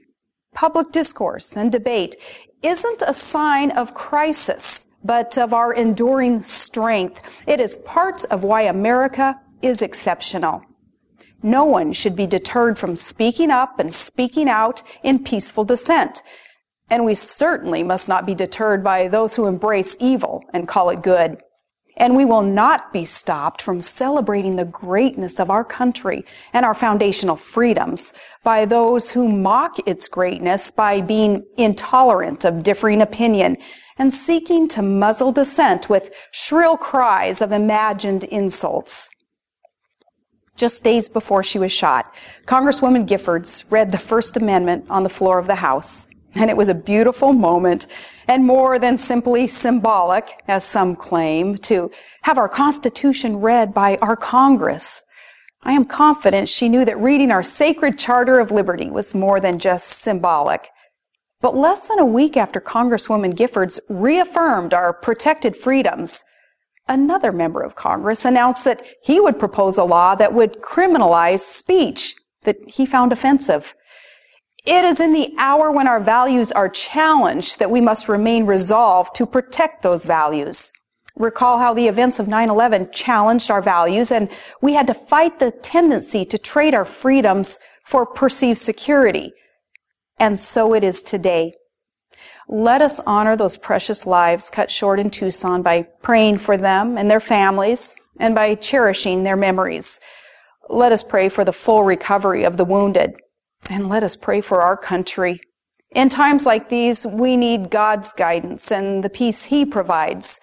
Public 0.54 0.92
discourse 0.92 1.56
and 1.56 1.72
debate 1.72 2.16
isn't 2.62 3.02
a 3.06 3.14
sign 3.14 3.70
of 3.72 3.94
crisis 3.94 4.86
but 5.04 5.36
of 5.36 5.52
our 5.52 5.72
enduring 5.72 6.40
strength. 6.42 7.44
It 7.46 7.60
is 7.60 7.76
part 7.76 8.24
of 8.30 8.42
why 8.42 8.62
America 8.62 9.38
is 9.60 9.82
exceptional. 9.82 10.64
No 11.42 11.64
one 11.64 11.92
should 11.92 12.16
be 12.16 12.26
deterred 12.26 12.78
from 12.78 12.96
speaking 12.96 13.50
up 13.50 13.78
and 13.78 13.92
speaking 13.92 14.48
out 14.48 14.82
in 15.02 15.22
peaceful 15.22 15.64
dissent. 15.64 16.22
And 16.88 17.04
we 17.04 17.14
certainly 17.14 17.82
must 17.82 18.08
not 18.08 18.24
be 18.24 18.34
deterred 18.34 18.82
by 18.82 19.08
those 19.08 19.36
who 19.36 19.46
embrace 19.46 19.96
evil 20.00 20.42
and 20.54 20.66
call 20.66 20.88
it 20.88 21.02
good. 21.02 21.38
And 21.96 22.16
we 22.16 22.24
will 22.24 22.42
not 22.42 22.92
be 22.92 23.04
stopped 23.04 23.62
from 23.62 23.80
celebrating 23.80 24.56
the 24.56 24.64
greatness 24.64 25.38
of 25.38 25.50
our 25.50 25.64
country 25.64 26.24
and 26.52 26.64
our 26.64 26.74
foundational 26.74 27.36
freedoms 27.36 28.12
by 28.42 28.64
those 28.64 29.12
who 29.12 29.28
mock 29.28 29.76
its 29.86 30.08
greatness 30.08 30.70
by 30.70 31.00
being 31.00 31.44
intolerant 31.56 32.44
of 32.44 32.62
differing 32.64 33.00
opinion 33.00 33.56
and 33.96 34.12
seeking 34.12 34.66
to 34.68 34.82
muzzle 34.82 35.32
dissent 35.32 35.88
with 35.88 36.10
shrill 36.32 36.76
cries 36.76 37.40
of 37.40 37.52
imagined 37.52 38.24
insults. 38.24 39.10
Just 40.56 40.84
days 40.84 41.08
before 41.08 41.42
she 41.42 41.58
was 41.58 41.72
shot, 41.72 42.14
Congresswoman 42.46 43.06
Giffords 43.06 43.70
read 43.70 43.90
the 43.90 43.98
First 43.98 44.36
Amendment 44.36 44.86
on 44.88 45.02
the 45.02 45.08
floor 45.08 45.38
of 45.38 45.48
the 45.48 45.56
House. 45.56 46.08
And 46.36 46.50
it 46.50 46.56
was 46.56 46.68
a 46.68 46.74
beautiful 46.74 47.32
moment 47.32 47.86
and 48.26 48.44
more 48.44 48.78
than 48.78 48.98
simply 48.98 49.46
symbolic, 49.46 50.42
as 50.48 50.64
some 50.64 50.96
claim, 50.96 51.56
to 51.58 51.90
have 52.22 52.38
our 52.38 52.48
Constitution 52.48 53.36
read 53.36 53.72
by 53.72 53.96
our 53.98 54.16
Congress. 54.16 55.04
I 55.62 55.72
am 55.72 55.84
confident 55.84 56.48
she 56.48 56.68
knew 56.68 56.84
that 56.84 56.98
reading 56.98 57.30
our 57.30 57.42
sacred 57.42 57.98
Charter 57.98 58.38
of 58.38 58.50
Liberty 58.50 58.90
was 58.90 59.14
more 59.14 59.40
than 59.40 59.58
just 59.58 59.88
symbolic. 59.88 60.68
But 61.40 61.56
less 61.56 61.88
than 61.88 61.98
a 61.98 62.06
week 62.06 62.36
after 62.36 62.60
Congresswoman 62.60 63.34
Giffords 63.34 63.78
reaffirmed 63.88 64.74
our 64.74 64.92
protected 64.92 65.56
freedoms, 65.56 66.24
another 66.88 67.32
member 67.32 67.62
of 67.62 67.76
Congress 67.76 68.24
announced 68.24 68.64
that 68.64 68.84
he 69.02 69.20
would 69.20 69.38
propose 69.38 69.78
a 69.78 69.84
law 69.84 70.14
that 70.14 70.34
would 70.34 70.60
criminalize 70.60 71.40
speech 71.40 72.14
that 72.42 72.56
he 72.66 72.86
found 72.86 73.12
offensive. 73.12 73.74
It 74.64 74.86
is 74.86 74.98
in 74.98 75.12
the 75.12 75.34
hour 75.38 75.70
when 75.70 75.86
our 75.86 76.00
values 76.00 76.50
are 76.50 76.70
challenged 76.70 77.58
that 77.58 77.70
we 77.70 77.82
must 77.82 78.08
remain 78.08 78.46
resolved 78.46 79.14
to 79.16 79.26
protect 79.26 79.82
those 79.82 80.06
values. 80.06 80.72
Recall 81.16 81.58
how 81.58 81.74
the 81.74 81.86
events 81.86 82.18
of 82.18 82.26
9-11 82.26 82.90
challenged 82.90 83.50
our 83.50 83.60
values 83.60 84.10
and 84.10 84.30
we 84.62 84.72
had 84.72 84.86
to 84.86 84.94
fight 84.94 85.38
the 85.38 85.50
tendency 85.50 86.24
to 86.24 86.38
trade 86.38 86.74
our 86.74 86.86
freedoms 86.86 87.58
for 87.84 88.06
perceived 88.06 88.58
security. 88.58 89.32
And 90.18 90.38
so 90.38 90.74
it 90.74 90.82
is 90.82 91.02
today. 91.02 91.54
Let 92.48 92.80
us 92.80 93.00
honor 93.06 93.36
those 93.36 93.58
precious 93.58 94.06
lives 94.06 94.48
cut 94.48 94.70
short 94.70 94.98
in 94.98 95.10
Tucson 95.10 95.62
by 95.62 95.86
praying 96.02 96.38
for 96.38 96.56
them 96.56 96.96
and 96.96 97.10
their 97.10 97.20
families 97.20 97.96
and 98.18 98.34
by 98.34 98.54
cherishing 98.54 99.24
their 99.24 99.36
memories. 99.36 100.00
Let 100.70 100.90
us 100.90 101.02
pray 101.02 101.28
for 101.28 101.44
the 101.44 101.52
full 101.52 101.84
recovery 101.84 102.44
of 102.44 102.56
the 102.56 102.64
wounded 102.64 103.18
and 103.70 103.88
let 103.88 104.02
us 104.02 104.16
pray 104.16 104.40
for 104.40 104.62
our 104.62 104.76
country. 104.76 105.40
In 105.94 106.08
times 106.08 106.44
like 106.44 106.68
these, 106.68 107.06
we 107.06 107.36
need 107.36 107.70
God's 107.70 108.12
guidance 108.12 108.72
and 108.72 109.04
the 109.04 109.10
peace 109.10 109.44
He 109.44 109.64
provides. 109.64 110.40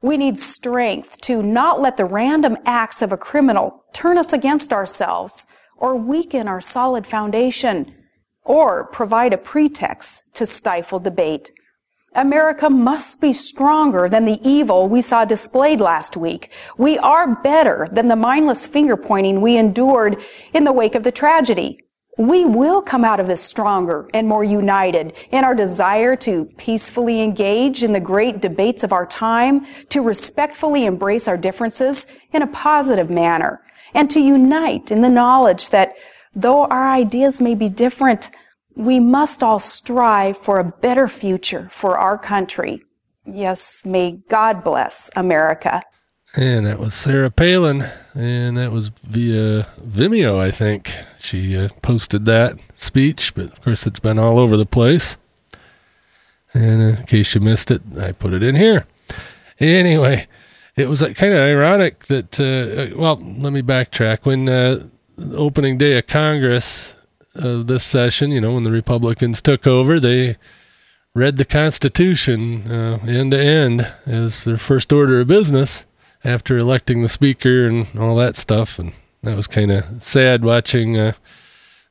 We 0.00 0.16
need 0.16 0.38
strength 0.38 1.20
to 1.22 1.42
not 1.42 1.80
let 1.80 1.96
the 1.96 2.04
random 2.04 2.56
acts 2.64 3.02
of 3.02 3.12
a 3.12 3.16
criminal 3.16 3.84
turn 3.92 4.18
us 4.18 4.32
against 4.32 4.72
ourselves 4.72 5.46
or 5.76 5.96
weaken 5.96 6.48
our 6.48 6.60
solid 6.60 7.06
foundation 7.06 7.94
or 8.44 8.84
provide 8.84 9.32
a 9.32 9.38
pretext 9.38 10.34
to 10.34 10.46
stifle 10.46 10.98
debate. 10.98 11.52
America 12.14 12.70
must 12.70 13.20
be 13.20 13.32
stronger 13.32 14.08
than 14.08 14.24
the 14.24 14.38
evil 14.42 14.88
we 14.88 15.02
saw 15.02 15.24
displayed 15.24 15.80
last 15.80 16.16
week. 16.16 16.52
We 16.78 16.96
are 16.98 17.34
better 17.34 17.88
than 17.90 18.08
the 18.08 18.16
mindless 18.16 18.66
finger 18.66 18.96
pointing 18.96 19.40
we 19.40 19.56
endured 19.56 20.22
in 20.52 20.64
the 20.64 20.72
wake 20.72 20.94
of 20.94 21.02
the 21.02 21.12
tragedy. 21.12 21.83
We 22.16 22.44
will 22.44 22.80
come 22.80 23.04
out 23.04 23.18
of 23.18 23.26
this 23.26 23.42
stronger 23.42 24.08
and 24.14 24.28
more 24.28 24.44
united 24.44 25.16
in 25.32 25.42
our 25.42 25.54
desire 25.54 26.14
to 26.16 26.44
peacefully 26.56 27.20
engage 27.20 27.82
in 27.82 27.92
the 27.92 28.00
great 28.00 28.40
debates 28.40 28.84
of 28.84 28.92
our 28.92 29.06
time, 29.06 29.66
to 29.88 30.00
respectfully 30.00 30.84
embrace 30.84 31.26
our 31.26 31.36
differences 31.36 32.06
in 32.32 32.42
a 32.42 32.46
positive 32.46 33.10
manner, 33.10 33.62
and 33.94 34.08
to 34.10 34.20
unite 34.20 34.92
in 34.92 35.02
the 35.02 35.08
knowledge 35.08 35.70
that 35.70 35.94
though 36.34 36.66
our 36.66 36.88
ideas 36.88 37.40
may 37.40 37.54
be 37.54 37.68
different, 37.68 38.30
we 38.76 39.00
must 39.00 39.42
all 39.42 39.58
strive 39.58 40.36
for 40.36 40.58
a 40.58 40.64
better 40.64 41.08
future 41.08 41.68
for 41.70 41.98
our 41.98 42.18
country. 42.18 42.82
Yes, 43.24 43.84
may 43.84 44.20
God 44.28 44.62
bless 44.62 45.10
America. 45.16 45.82
And 46.36 46.66
that 46.66 46.80
was 46.80 46.94
Sarah 46.94 47.30
Palin, 47.30 47.86
and 48.12 48.56
that 48.56 48.72
was 48.72 48.88
via 48.88 49.68
Vimeo, 49.80 50.40
I 50.40 50.50
think. 50.50 50.92
She 51.16 51.56
uh, 51.56 51.68
posted 51.80 52.24
that 52.24 52.58
speech, 52.74 53.36
but 53.36 53.52
of 53.52 53.62
course 53.62 53.86
it's 53.86 54.00
been 54.00 54.18
all 54.18 54.40
over 54.40 54.56
the 54.56 54.66
place. 54.66 55.16
And 56.52 56.82
uh, 56.82 57.00
in 57.00 57.06
case 57.06 57.36
you 57.36 57.40
missed 57.40 57.70
it, 57.70 57.82
I 58.00 58.10
put 58.10 58.32
it 58.32 58.42
in 58.42 58.56
here. 58.56 58.84
Anyway, 59.60 60.26
it 60.74 60.88
was 60.88 61.02
uh, 61.02 61.12
kind 61.12 61.32
of 61.32 61.38
ironic 61.38 62.06
that, 62.06 62.40
uh, 62.40 62.96
well, 62.98 63.14
let 63.14 63.52
me 63.52 63.62
backtrack. 63.62 64.24
When 64.24 64.48
uh, 64.48 64.88
opening 65.34 65.78
day 65.78 65.98
of 65.98 66.08
Congress 66.08 66.96
of 67.36 67.68
this 67.68 67.84
session, 67.84 68.32
you 68.32 68.40
know, 68.40 68.54
when 68.54 68.64
the 68.64 68.72
Republicans 68.72 69.40
took 69.40 69.68
over, 69.68 70.00
they 70.00 70.36
read 71.14 71.36
the 71.36 71.44
Constitution 71.44 72.68
uh, 72.68 72.98
end 73.06 73.30
to 73.30 73.40
end 73.40 73.92
as 74.04 74.42
their 74.42 74.56
first 74.56 74.92
order 74.92 75.20
of 75.20 75.28
business 75.28 75.84
after 76.24 76.56
electing 76.56 77.02
the 77.02 77.08
speaker 77.08 77.66
and 77.66 77.86
all 77.98 78.16
that 78.16 78.36
stuff, 78.36 78.78
and 78.78 78.92
that 79.22 79.36
was 79.36 79.46
kind 79.46 79.70
of 79.70 80.02
sad 80.02 80.44
watching 80.44 80.98
uh, 80.98 81.12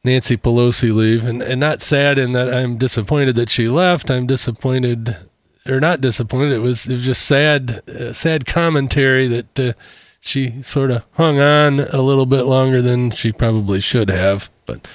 Nancy 0.04 0.36
Pelosi 0.36 0.94
leave, 0.94 1.25
and 1.25 1.42
and 1.42 1.60
not 1.60 1.82
sad 1.82 2.18
in 2.18 2.32
that 2.34 2.54
I'm 2.54 2.78
disappointed 2.78 3.36
that 3.36 3.50
she 3.50 3.70
left. 3.70 4.12
I'm 4.12 4.28
disappointed, 4.28 5.17
or 5.65 5.80
not 5.80 6.02
disappointed. 6.02 6.54
It 6.54 6.60
was 6.60 6.88
it 6.88 6.93
was 6.93 7.06
just 7.06 7.26
sad, 7.26 7.88
uh, 7.89 8.12
sad 8.13 8.46
commentary 8.46 9.28
that 9.28 9.60
uh, 9.60 9.74
she 10.19 10.62
sort 10.63 10.91
of 10.91 11.06
hung 11.13 11.39
on 11.39 11.82
a 11.82 12.02
little 12.02 12.26
bit 12.26 12.43
longer 12.43 12.82
than 12.82 13.12
she 13.12 13.32
probably 13.32 13.80
should 13.80 14.10
have. 14.10 14.50
But 14.65 14.88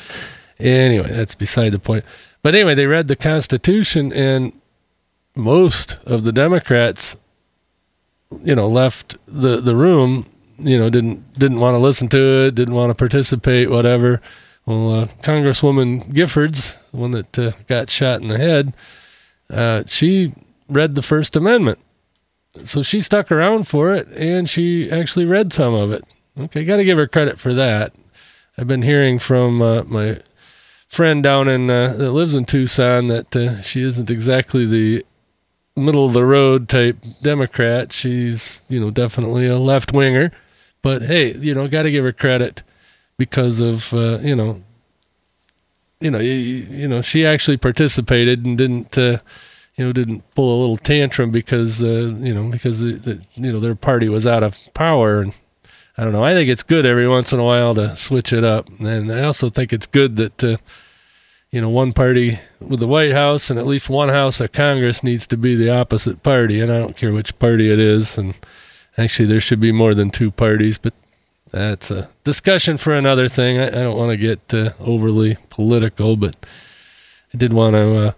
anyway, 0.59 1.11
that's 1.11 1.35
beside 1.35 1.71
the 1.71 1.79
point. 1.79 2.05
But 2.43 2.55
anyway, 2.55 2.75
they 2.75 2.87
read 2.87 3.09
the 3.09 3.17
Constitution, 3.17 4.13
and 4.13 4.53
most 5.35 5.99
of 6.05 6.25
the 6.25 6.33
Democrats 6.33 7.17
you 8.43 8.55
know 8.55 8.69
left 8.69 9.17
the 9.27 9.61
the 9.61 9.75
room 9.77 10.27
you 10.59 10.79
know 10.79 10.91
didn't 10.91 11.33
didn't 11.39 11.61
want 11.61 11.75
to 11.75 11.79
listen 11.79 12.09
to 12.09 12.47
it 12.47 12.55
didn't 12.55 12.75
want 12.75 12.91
to 12.91 12.95
participate 12.95 13.71
whatever. 13.71 14.21
Well 14.67 14.95
uh, 14.95 15.07
congresswoman 15.23 16.13
giffords 16.13 16.77
the 16.91 16.97
one 16.97 17.13
that 17.13 17.39
uh, 17.39 17.53
got 17.67 17.91
shot 17.91 18.21
in 18.21 18.29
the 18.29 18.39
head 18.39 18.75
uh, 19.51 19.85
she 19.87 20.35
read 20.69 20.95
the 20.95 21.03
first 21.03 21.37
amendment. 21.37 21.79
So 22.65 22.83
she 22.83 23.01
stuck 23.01 23.31
around 23.31 23.67
for 23.67 23.95
it 23.95 24.09
and 24.09 24.49
she 24.49 24.91
actually 24.91 25.25
read 25.25 25.53
some 25.53 25.75
of 25.75 25.93
it. 25.93 26.05
Okay 26.39 26.65
got 26.65 26.77
to 26.77 26.85
give 26.85 26.99
her 26.99 27.07
credit 27.07 27.39
for 27.39 27.55
that. 27.55 27.95
I've 28.57 28.69
been 28.69 28.83
hearing 28.83 29.19
from 29.19 29.63
uh, 29.63 29.85
my 29.85 30.21
friend 30.89 31.23
down 31.23 31.49
in 31.49 31.71
uh, 31.71 31.95
that 31.95 32.13
lives 32.13 32.35
in 32.35 32.45
tucson 32.45 33.07
that 33.09 33.37
uh, 33.37 33.61
she 33.63 33.83
isn't 33.83 34.11
exactly 34.11 34.67
the 34.67 35.05
middle 35.79 36.07
of 36.07 36.13
the 36.13 36.25
road 36.25 36.69
type 36.69 36.99
Democrat. 37.23 37.93
She's, 37.93 38.63
you 38.69 38.81
know, 38.81 38.91
definitely 38.91 39.47
a 39.47 39.59
left 39.59 39.93
winger. 39.93 40.33
But 40.83 41.03
hey, 41.03 41.35
you 41.37 41.55
know, 41.55 41.69
got 41.69 41.83
to 41.83 41.91
give 41.91 42.05
her 42.05 42.13
credit 42.13 42.63
because 43.17 43.61
of, 43.61 43.93
uh, 43.93 44.19
you 44.21 44.37
know, 44.37 44.63
you 46.01 46.11
know, 46.11 46.19
you, 46.19 46.33
you, 46.33 46.89
know, 46.89 47.03
she 47.03 47.27
actually 47.27 47.57
participated 47.57 48.45
and 48.45 48.57
didn't, 48.57 48.97
uh, 48.97 49.19
you 49.77 49.85
know, 49.85 49.93
didn't 49.93 50.23
pull 50.35 50.57
a 50.57 50.61
little 50.61 50.77
tantrum 50.77 51.31
because, 51.31 51.83
uh, 51.83 52.15
you 52.21 52.33
know, 52.33 52.49
because 52.49 52.81
the, 52.81 52.93
the, 52.93 53.21
you 53.35 53.53
know, 53.53 53.61
their 53.61 53.75
party 53.75 54.09
was 54.09 54.27
out 54.27 54.43
of 54.43 54.57
power. 54.75 55.21
And 55.21 55.35
I 55.97 56.05
don't 56.05 56.13
know. 56.13 56.23
I 56.23 56.35
think 56.35 56.49
it's 56.49 56.63
good 56.63 56.87
every 56.87 57.09
once 57.09 57.33
in 57.33 57.41
a 57.41 57.45
while 57.45 57.75
to 57.75 57.97
switch 57.97 58.33
it 58.33 58.45
up. 58.45 58.69
And 58.79 59.11
I 59.11 59.23
also 59.23 59.49
think 59.49 59.73
it's 59.73 59.87
good 59.87 60.17
that, 60.17 60.45
uh, 60.45 60.57
you 61.51 61.61
know, 61.61 61.69
one 61.69 61.93
party 61.93 62.39
with 62.61 62.81
the 62.81 62.87
White 62.87 63.13
House 63.13 63.49
and 63.51 63.59
at 63.59 63.67
least 63.67 63.89
one 63.89 64.11
house 64.11 64.41
of 64.41 64.53
Congress 64.53 65.03
needs 65.03 65.27
to 65.29 65.37
be 65.37 65.55
the 65.55 65.71
opposite 65.71 66.23
party. 66.23 66.61
And 66.61 66.71
I 66.71 66.79
don't 66.79 66.97
care 66.97 67.13
which 67.13 67.39
party 67.39 67.71
it 67.71 67.79
is. 67.79 68.19
And 68.19 68.35
actually, 68.99 69.27
there 69.27 69.41
should 69.41 69.61
be 69.61 69.73
more 69.73 69.95
than 69.95 70.11
two 70.11 70.31
parties, 70.31 70.77
but 70.77 70.93
that's 71.51 71.91
a 71.91 72.11
discussion 72.25 72.77
for 72.77 72.93
another 72.93 73.29
thing. 73.29 73.59
I, 73.59 73.69
I 73.69 73.83
don't 73.83 73.97
want 73.97 74.11
to 74.11 74.17
get 74.17 74.53
uh, 74.53 74.73
overly 74.79 75.39
political, 75.49 76.17
but 76.17 76.37
I 77.33 77.39
did 77.39 77.55
want 77.55 77.75
to 77.75 77.97
uh, 77.97 78.13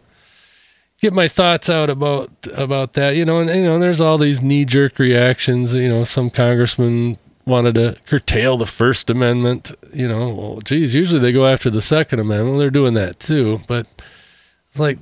get 1.00 1.12
my 1.12 1.28
thoughts 1.28 1.70
out 1.70 1.90
about 1.90 2.30
about 2.52 2.94
that. 2.94 3.14
You 3.14 3.24
know, 3.24 3.38
and 3.38 3.48
you 3.48 3.62
know, 3.62 3.78
there's 3.78 4.00
all 4.00 4.18
these 4.18 4.42
knee 4.42 4.64
jerk 4.64 4.98
reactions. 4.98 5.74
You 5.74 5.88
know, 5.88 6.02
some 6.02 6.30
congressman 6.30 7.18
wanted 7.46 7.74
to 7.74 7.96
curtail 8.06 8.56
the 8.56 8.66
First 8.66 9.10
Amendment. 9.10 9.72
You 9.92 10.08
know, 10.08 10.28
well, 10.28 10.58
geez, 10.58 10.94
usually 10.94 11.20
they 11.20 11.32
go 11.32 11.46
after 11.46 11.70
the 11.70 11.82
Second 11.82 12.20
Amendment. 12.20 12.58
They're 12.58 12.70
doing 12.70 12.94
that 12.94 13.18
too, 13.18 13.60
but 13.66 13.86
it's 14.68 14.78
like, 14.78 14.98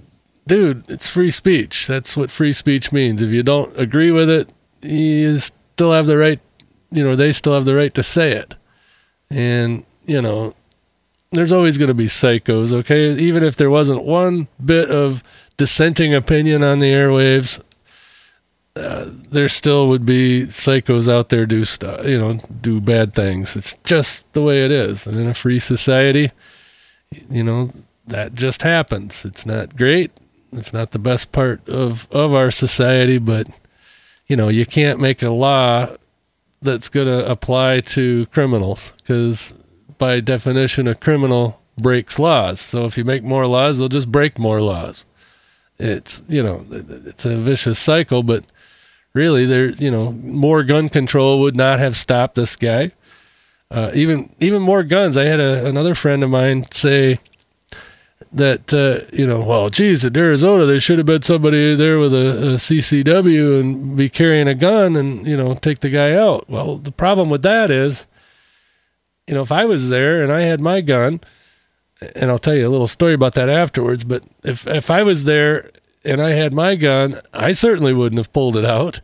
dude, 0.47 0.85
it's 0.89 1.09
free 1.09 1.31
speech. 1.31 1.87
That's 1.87 2.17
what 2.17 2.31
free 2.31 2.53
speech 2.53 2.93
means. 2.93 3.23
If 3.23 3.31
you 3.31 3.43
don't 3.43 3.79
agree 3.79 4.11
with 4.11 4.31
it, 4.31 4.51
you 4.83 5.39
still 5.39 5.93
have 5.93 6.07
the 6.07 6.17
right. 6.17 6.41
You 6.91 7.05
know, 7.05 7.17
they 7.17 7.33
still 7.33 7.55
have 7.55 7.67
the 7.67 7.75
right 7.75 7.93
to 7.95 8.03
say 8.03 8.33
it, 8.33 8.55
and 9.29 9.85
you 10.07 10.23
know, 10.23 10.55
there's 11.33 11.53
always 11.53 11.77
going 11.77 11.89
to 11.89 11.95
be 11.95 12.07
psychos. 12.07 12.73
Okay, 12.73 13.13
even 13.19 13.43
if 13.45 13.57
there 13.57 13.71
wasn't 13.71 14.05
one 14.05 14.49
bit 14.65 14.91
of 14.91 15.23
dissenting 15.59 16.15
opinion 16.15 16.63
on 16.63 16.79
the 16.79 16.93
airwaves 16.93 17.61
there 18.79 19.49
still 19.49 19.89
would 19.89 20.07
be 20.07 20.45
psychos 20.47 21.13
out 21.13 21.29
there 21.29 21.47
do 21.47 21.65
stuff, 21.65 22.05
you 22.07 22.19
know, 22.19 22.41
do 22.61 22.81
bad 22.81 23.15
things. 23.15 23.57
It's 23.57 23.77
just 23.85 24.31
the 24.33 24.43
way 24.43 24.65
it 24.65 24.71
is. 24.71 25.07
And 25.07 25.17
in 25.17 25.27
a 25.27 25.35
free 25.35 25.59
society, 25.59 26.31
you 27.31 27.43
know, 27.43 27.73
that 28.07 28.35
just 28.35 28.63
happens. 28.63 29.25
It's 29.25 29.45
not 29.45 29.77
great. 29.77 30.11
It's 30.53 30.73
not 30.73 30.93
the 30.93 30.99
best 30.99 31.33
part 31.33 31.67
of, 31.69 32.09
of 32.11 32.33
our 32.33 32.51
society, 32.51 33.19
but, 33.19 33.49
you 34.27 34.37
know, 34.37 34.49
you 34.49 34.65
can't 34.65 35.01
make 35.01 35.23
a 35.23 35.33
law 35.33 35.89
that's 36.63 36.89
going 36.89 37.07
to 37.07 37.31
apply 37.31 37.81
to 37.81 38.27
criminals 38.27 38.93
because 38.99 39.55
by 39.99 40.21
definition, 40.21 40.89
a 40.89 40.95
criminal 40.95 41.61
breaks 41.77 42.19
laws. 42.19 42.61
So 42.61 42.87
if 42.87 42.97
you 42.97 43.05
make 43.05 43.23
more 43.23 43.47
laws, 43.47 43.79
they'll 43.79 43.89
just 43.89 44.11
break 44.11 44.39
more 44.39 44.61
laws. 44.61 45.05
It's, 45.79 46.23
you 46.29 46.43
know, 46.43 46.65
it's 46.71 47.25
a 47.25 47.37
vicious 47.37 47.79
cycle, 47.79 48.23
but 48.23 48.45
really 49.15 49.45
there 49.45 49.71
you 49.71 49.91
know 49.91 50.13
more 50.13 50.63
gun 50.63 50.89
control 50.89 51.41
would 51.41 51.57
not 51.57 51.79
have 51.79 51.97
stopped 51.97 52.35
this 52.35 52.57
guy 52.57 52.93
uh, 53.71 53.91
even 53.95 54.35
even 54.41 54.63
more 54.63 54.83
guns 54.83 55.17
i 55.17 55.25
had 55.25 55.41
a, 55.41 55.67
another 55.67 55.95
friend 55.95 56.23
of 56.23 56.31
mine 56.31 56.67
say 56.71 57.19
that 58.33 58.75
uh, 58.75 59.07
you 59.15 59.27
know, 59.27 59.41
well, 59.41 59.69
geez, 59.71 60.05
at 60.05 60.17
Arizona 60.17 60.67
there 60.67 60.81
should 60.81 60.99
have 60.99 61.07
been 61.07 61.23
somebody 61.23 61.75
there 61.75 61.99
with 61.99 62.13
a, 62.13 62.39
a 62.39 62.55
CCW 62.55 63.61
and 63.61 63.97
be 63.97 64.09
carrying 64.09 64.49
a 64.49 64.55
gun 64.55 64.97
and 64.97 65.27
you 65.27 65.37
know 65.37 65.55
take 65.55 65.81
the 65.81 65.89
guy 65.89 66.13
out. 66.13 66.49
Well, 66.49 66.77
the 66.77 66.93
problem 66.93 67.31
with 67.31 67.43
that 67.43 67.71
is, 67.71 68.07
you 69.27 69.35
know, 69.35 69.43
if 69.43 69.53
I 69.53 69.65
was 69.65 69.89
there 69.89 70.23
and 70.23 70.33
I 70.33 70.43
had 70.43 70.61
my 70.61 70.81
gun, 70.81 71.21
and 72.15 72.31
I'll 72.31 72.39
tell 72.39 72.55
you 72.55 72.69
a 72.69 72.71
little 72.71 72.87
story 72.87 73.15
about 73.15 73.35
that 73.35 73.49
afterwards. 73.49 74.05
But 74.05 74.25
if 74.43 74.67
if 74.67 74.91
I 74.91 75.03
was 75.03 75.25
there 75.25 75.71
and 76.09 76.23
I 76.23 76.31
had 76.31 76.55
my 76.55 76.75
gun, 76.75 77.21
I 77.33 77.53
certainly 77.53 77.93
wouldn't 77.93 78.19
have 78.19 78.33
pulled 78.33 78.57
it 78.57 78.65
out. 78.65 79.01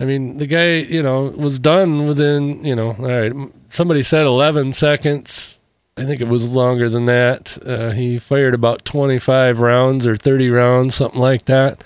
I 0.00 0.04
mean, 0.04 0.36
the 0.36 0.46
guy, 0.46 0.76
you 0.76 1.02
know, 1.02 1.24
was 1.24 1.58
done 1.58 2.06
within, 2.06 2.64
you 2.64 2.76
know, 2.76 2.90
all 2.98 3.06
right. 3.06 3.32
Somebody 3.66 4.02
said 4.02 4.24
11 4.24 4.72
seconds. 4.72 5.60
I 5.96 6.04
think 6.04 6.20
it 6.20 6.28
was 6.28 6.54
longer 6.54 6.88
than 6.88 7.06
that. 7.06 7.58
Uh, 7.66 7.90
he 7.90 8.18
fired 8.18 8.54
about 8.54 8.84
25 8.84 9.58
rounds 9.58 10.06
or 10.06 10.16
30 10.16 10.50
rounds, 10.50 10.94
something 10.94 11.20
like 11.20 11.46
that. 11.46 11.82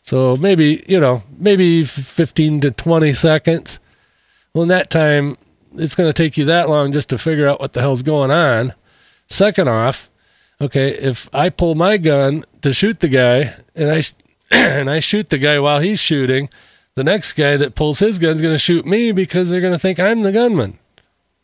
So 0.00 0.36
maybe, 0.36 0.82
you 0.88 0.98
know, 0.98 1.22
maybe 1.36 1.84
15 1.84 2.62
to 2.62 2.70
20 2.70 3.12
seconds. 3.12 3.78
Well, 4.54 4.62
in 4.62 4.68
that 4.68 4.88
time, 4.88 5.36
it's 5.76 5.94
going 5.94 6.08
to 6.08 6.14
take 6.14 6.38
you 6.38 6.46
that 6.46 6.70
long 6.70 6.92
just 6.92 7.10
to 7.10 7.18
figure 7.18 7.46
out 7.46 7.60
what 7.60 7.74
the 7.74 7.82
hell's 7.82 8.02
going 8.02 8.30
on. 8.30 8.72
Second 9.26 9.68
off, 9.68 10.08
okay, 10.60 10.90
if 10.90 11.28
I 11.32 11.50
pull 11.50 11.74
my 11.74 11.96
gun 11.96 12.44
to 12.62 12.72
shoot 12.72 13.00
the 13.00 13.08
guy 13.08 13.54
and 13.74 13.90
I 13.90 14.02
and 14.50 14.90
I 14.90 15.00
shoot 15.00 15.30
the 15.30 15.38
guy 15.38 15.58
while 15.58 15.80
he's 15.80 16.00
shooting, 16.00 16.48
the 16.94 17.04
next 17.04 17.34
guy 17.34 17.56
that 17.56 17.74
pulls 17.74 17.98
his 17.98 18.18
gun 18.18 18.34
is 18.34 18.42
going 18.42 18.54
to 18.54 18.58
shoot 18.58 18.86
me 18.86 19.12
because 19.12 19.50
they're 19.50 19.60
going 19.60 19.72
to 19.72 19.78
think 19.78 19.98
I'm 19.98 20.22
the 20.22 20.32
gunman. 20.32 20.78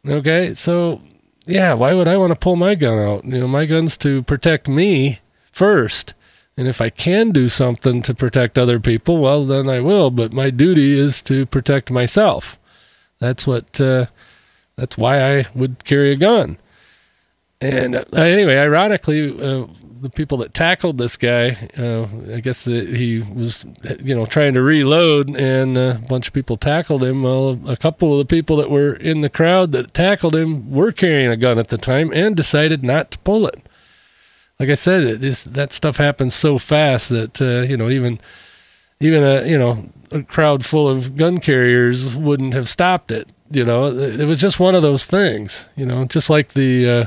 Okay, 0.06 0.54
so 0.54 1.00
yeah, 1.46 1.74
why 1.74 1.94
would 1.94 2.08
I 2.08 2.16
want 2.16 2.30
to 2.30 2.38
pull 2.38 2.56
my 2.56 2.74
gun 2.74 2.98
out? 2.98 3.24
You 3.24 3.40
know, 3.40 3.48
my 3.48 3.66
gun's 3.66 3.96
to 3.98 4.22
protect 4.22 4.68
me 4.68 5.20
first. 5.50 6.14
And 6.56 6.68
if 6.68 6.80
I 6.80 6.90
can 6.90 7.30
do 7.30 7.48
something 7.48 8.02
to 8.02 8.14
protect 8.14 8.58
other 8.58 8.78
people, 8.78 9.18
well, 9.18 9.46
then 9.46 9.68
I 9.70 9.80
will. 9.80 10.10
But 10.10 10.32
my 10.32 10.50
duty 10.50 10.98
is 10.98 11.22
to 11.22 11.46
protect 11.46 11.90
myself. 11.90 12.58
That's 13.18 13.46
what. 13.46 13.80
Uh, 13.80 14.06
that's 14.76 14.98
why 14.98 15.38
I 15.38 15.46
would 15.54 15.84
carry 15.84 16.12
a 16.12 16.16
gun. 16.16 16.58
And 17.62 17.94
uh, 17.96 18.04
anyway, 18.16 18.56
ironically, 18.56 19.30
uh, 19.40 19.66
the 20.00 20.10
people 20.10 20.38
that 20.38 20.52
tackled 20.52 20.98
this 20.98 21.16
guy, 21.16 21.68
uh, 21.78 22.08
I 22.34 22.40
guess 22.40 22.64
that 22.64 22.88
he 22.88 23.20
was, 23.20 23.64
you 24.02 24.16
know, 24.16 24.26
trying 24.26 24.54
to 24.54 24.62
reload, 24.62 25.36
and 25.36 25.78
uh, 25.78 25.98
a 26.02 26.06
bunch 26.08 26.26
of 26.26 26.34
people 26.34 26.56
tackled 26.56 27.04
him. 27.04 27.22
Well, 27.22 27.60
a 27.66 27.76
couple 27.76 28.12
of 28.12 28.18
the 28.18 28.24
people 28.24 28.56
that 28.56 28.68
were 28.68 28.94
in 28.94 29.20
the 29.20 29.30
crowd 29.30 29.70
that 29.72 29.94
tackled 29.94 30.34
him 30.34 30.72
were 30.72 30.90
carrying 30.90 31.30
a 31.30 31.36
gun 31.36 31.56
at 31.56 31.68
the 31.68 31.78
time 31.78 32.10
and 32.12 32.36
decided 32.36 32.82
not 32.82 33.12
to 33.12 33.18
pull 33.20 33.46
it. 33.46 33.64
Like 34.58 34.68
I 34.68 34.74
said, 34.74 35.04
it 35.04 35.22
is, 35.22 35.44
that 35.44 35.72
stuff 35.72 35.98
happens 35.98 36.34
so 36.34 36.58
fast 36.58 37.08
that 37.10 37.40
uh, 37.40 37.62
you 37.62 37.76
know 37.76 37.88
even 37.88 38.20
even 38.98 39.22
a 39.22 39.46
you 39.48 39.58
know 39.58 39.88
a 40.10 40.24
crowd 40.24 40.64
full 40.64 40.88
of 40.88 41.16
gun 41.16 41.38
carriers 41.38 42.16
wouldn't 42.16 42.54
have 42.54 42.68
stopped 42.68 43.12
it. 43.12 43.28
You 43.52 43.64
know, 43.64 43.86
it 43.86 44.24
was 44.24 44.40
just 44.40 44.58
one 44.58 44.74
of 44.74 44.82
those 44.82 45.06
things. 45.06 45.68
You 45.76 45.86
know, 45.86 46.06
just 46.06 46.28
like 46.28 46.54
the 46.54 46.88
uh, 46.88 47.06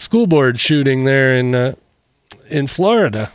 school 0.00 0.26
board 0.26 0.58
shooting 0.58 1.04
there 1.04 1.36
in 1.36 1.54
uh, 1.54 1.74
in 2.48 2.66
Florida. 2.66 3.30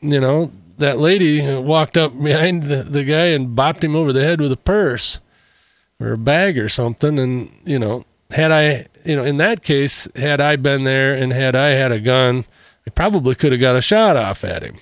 You 0.00 0.20
know, 0.20 0.52
that 0.78 0.98
lady 0.98 1.42
walked 1.56 1.96
up 1.96 2.20
behind 2.22 2.64
the, 2.64 2.82
the 2.82 3.04
guy 3.04 3.26
and 3.26 3.56
bopped 3.56 3.82
him 3.82 3.96
over 3.96 4.12
the 4.12 4.24
head 4.24 4.40
with 4.40 4.52
a 4.52 4.56
purse 4.56 5.20
or 5.98 6.12
a 6.12 6.18
bag 6.18 6.58
or 6.58 6.68
something. 6.68 7.18
And, 7.18 7.50
you 7.64 7.78
know, 7.78 8.04
had 8.30 8.52
I, 8.52 8.86
you 9.04 9.16
know, 9.16 9.24
in 9.24 9.38
that 9.38 9.62
case, 9.62 10.06
had 10.14 10.40
I 10.40 10.56
been 10.56 10.84
there 10.84 11.14
and 11.14 11.32
had 11.32 11.56
I 11.56 11.68
had 11.68 11.92
a 11.92 11.98
gun, 11.98 12.44
I 12.86 12.90
probably 12.90 13.34
could 13.34 13.52
have 13.52 13.60
got 13.60 13.76
a 13.76 13.80
shot 13.80 14.16
off 14.16 14.44
at 14.44 14.62
him. 14.62 14.76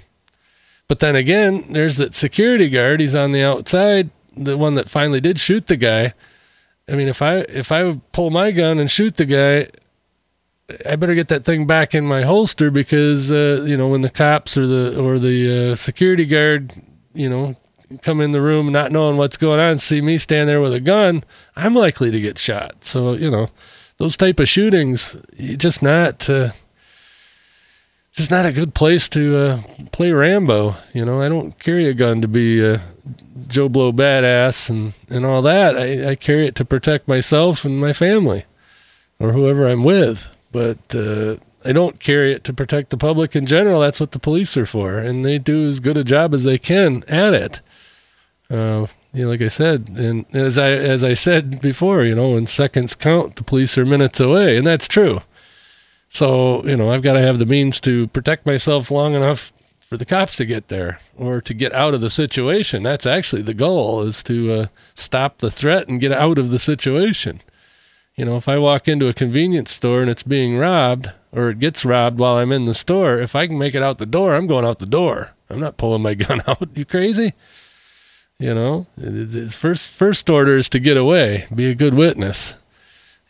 But 0.88 0.98
then 0.98 1.16
again, 1.16 1.64
there's 1.70 1.96
that 1.96 2.14
security 2.14 2.68
guard. 2.68 3.00
He's 3.00 3.14
on 3.14 3.30
the 3.30 3.42
outside, 3.42 4.10
the 4.36 4.58
one 4.58 4.74
that 4.74 4.90
finally 4.90 5.20
did 5.20 5.38
shoot 5.38 5.68
the 5.68 5.76
guy. 5.76 6.12
I 6.86 6.92
mean, 6.92 7.08
if 7.08 7.22
I 7.22 7.36
if 7.48 7.72
I 7.72 7.84
would 7.84 8.12
pull 8.12 8.28
my 8.28 8.50
gun 8.50 8.78
and 8.78 8.90
shoot 8.90 9.16
the 9.16 9.24
guy, 9.24 9.68
I 10.86 10.96
better 10.96 11.14
get 11.14 11.28
that 11.28 11.44
thing 11.44 11.66
back 11.66 11.94
in 11.94 12.06
my 12.06 12.22
holster 12.22 12.70
because 12.70 13.30
uh, 13.30 13.64
you 13.66 13.76
know 13.76 13.88
when 13.88 14.00
the 14.00 14.10
cops 14.10 14.56
or 14.56 14.66
the 14.66 14.98
or 14.98 15.18
the 15.18 15.72
uh, 15.72 15.76
security 15.76 16.24
guard, 16.24 16.72
you 17.12 17.28
know, 17.28 17.54
come 18.00 18.20
in 18.20 18.30
the 18.30 18.40
room 18.40 18.72
not 18.72 18.90
knowing 18.90 19.18
what's 19.18 19.36
going 19.36 19.60
on, 19.60 19.78
see 19.78 20.00
me 20.00 20.16
stand 20.16 20.48
there 20.48 20.62
with 20.62 20.72
a 20.72 20.80
gun, 20.80 21.22
I'm 21.54 21.74
likely 21.74 22.10
to 22.10 22.20
get 22.20 22.38
shot. 22.38 22.82
So 22.82 23.12
you 23.12 23.30
know, 23.30 23.50
those 23.98 24.16
type 24.16 24.40
of 24.40 24.48
shootings, 24.48 25.16
just 25.38 25.82
not. 25.82 26.28
Uh, 26.28 26.52
just 28.12 28.30
not 28.30 28.46
a 28.46 28.52
good 28.52 28.74
place 28.74 29.08
to 29.08 29.36
uh, 29.36 29.62
play 29.90 30.12
Rambo. 30.12 30.76
You 30.92 31.04
know, 31.04 31.20
I 31.20 31.28
don't 31.28 31.58
carry 31.58 31.88
a 31.88 31.94
gun 31.94 32.20
to 32.22 32.28
be 32.28 32.64
a 32.64 32.80
Joe 33.48 33.68
Blow 33.68 33.92
badass 33.92 34.70
and, 34.70 34.92
and 35.08 35.26
all 35.26 35.42
that. 35.42 35.76
I, 35.76 36.10
I 36.10 36.14
carry 36.14 36.46
it 36.46 36.54
to 36.54 36.64
protect 36.64 37.08
myself 37.08 37.64
and 37.64 37.80
my 37.80 37.92
family 37.92 38.44
or 39.18 39.32
whoever 39.32 39.66
I'm 39.66 39.82
with 39.82 40.33
but 40.54 40.94
uh, 40.94 41.36
I 41.64 41.72
don't 41.72 41.98
carry 41.98 42.32
it 42.32 42.44
to 42.44 42.52
protect 42.52 42.90
the 42.90 42.96
public 42.96 43.34
in 43.34 43.44
general. 43.44 43.80
That's 43.80 43.98
what 43.98 44.12
the 44.12 44.20
police 44.20 44.56
are 44.56 44.64
for, 44.64 44.98
and 44.98 45.24
they 45.24 45.36
do 45.36 45.68
as 45.68 45.80
good 45.80 45.96
a 45.96 46.04
job 46.04 46.32
as 46.32 46.44
they 46.44 46.58
can 46.58 47.02
at 47.08 47.34
it. 47.34 47.60
Uh, 48.48 48.86
you 49.12 49.24
know, 49.24 49.30
like 49.30 49.42
I 49.42 49.48
said, 49.48 49.88
and 49.96 50.24
as 50.32 50.56
I 50.56 50.70
as 50.70 51.02
I 51.02 51.14
said 51.14 51.60
before, 51.60 52.04
you 52.04 52.14
know, 52.14 52.30
when 52.30 52.46
seconds 52.46 52.94
count, 52.94 53.34
the 53.34 53.42
police 53.42 53.76
are 53.76 53.84
minutes 53.84 54.20
away, 54.20 54.56
and 54.56 54.64
that's 54.64 54.86
true. 54.86 55.22
So 56.08 56.64
you 56.64 56.76
know, 56.76 56.92
I've 56.92 57.02
got 57.02 57.14
to 57.14 57.20
have 57.20 57.40
the 57.40 57.46
means 57.46 57.80
to 57.80 58.06
protect 58.08 58.46
myself 58.46 58.92
long 58.92 59.14
enough 59.14 59.52
for 59.80 59.96
the 59.96 60.04
cops 60.04 60.36
to 60.36 60.44
get 60.44 60.68
there 60.68 61.00
or 61.16 61.40
to 61.40 61.52
get 61.52 61.72
out 61.72 61.94
of 61.94 62.00
the 62.00 62.10
situation. 62.10 62.84
That's 62.84 63.06
actually 63.06 63.42
the 63.42 63.54
goal: 63.54 64.02
is 64.02 64.22
to 64.24 64.52
uh, 64.52 64.66
stop 64.94 65.38
the 65.38 65.50
threat 65.50 65.88
and 65.88 66.00
get 66.00 66.12
out 66.12 66.38
of 66.38 66.52
the 66.52 66.60
situation. 66.60 67.40
You 68.16 68.24
know, 68.24 68.36
if 68.36 68.48
I 68.48 68.58
walk 68.58 68.86
into 68.86 69.08
a 69.08 69.12
convenience 69.12 69.72
store 69.72 70.00
and 70.00 70.08
it's 70.08 70.22
being 70.22 70.56
robbed 70.56 71.10
or 71.32 71.50
it 71.50 71.58
gets 71.58 71.84
robbed 71.84 72.18
while 72.18 72.36
I'm 72.36 72.52
in 72.52 72.64
the 72.64 72.74
store, 72.74 73.18
if 73.18 73.34
I 73.34 73.48
can 73.48 73.58
make 73.58 73.74
it 73.74 73.82
out 73.82 73.98
the 73.98 74.06
door, 74.06 74.34
I'm 74.34 74.46
going 74.46 74.64
out 74.64 74.78
the 74.78 74.86
door. 74.86 75.32
I'm 75.50 75.58
not 75.58 75.76
pulling 75.76 76.02
my 76.02 76.14
gun 76.14 76.42
out. 76.46 76.68
You 76.74 76.84
crazy? 76.84 77.34
You 78.38 78.54
know, 78.54 78.86
it's 78.96 79.54
first 79.54 79.88
first 79.88 80.28
order 80.28 80.56
is 80.56 80.68
to 80.70 80.80
get 80.80 80.96
away, 80.96 81.46
be 81.54 81.66
a 81.66 81.74
good 81.74 81.94
witness. 81.94 82.56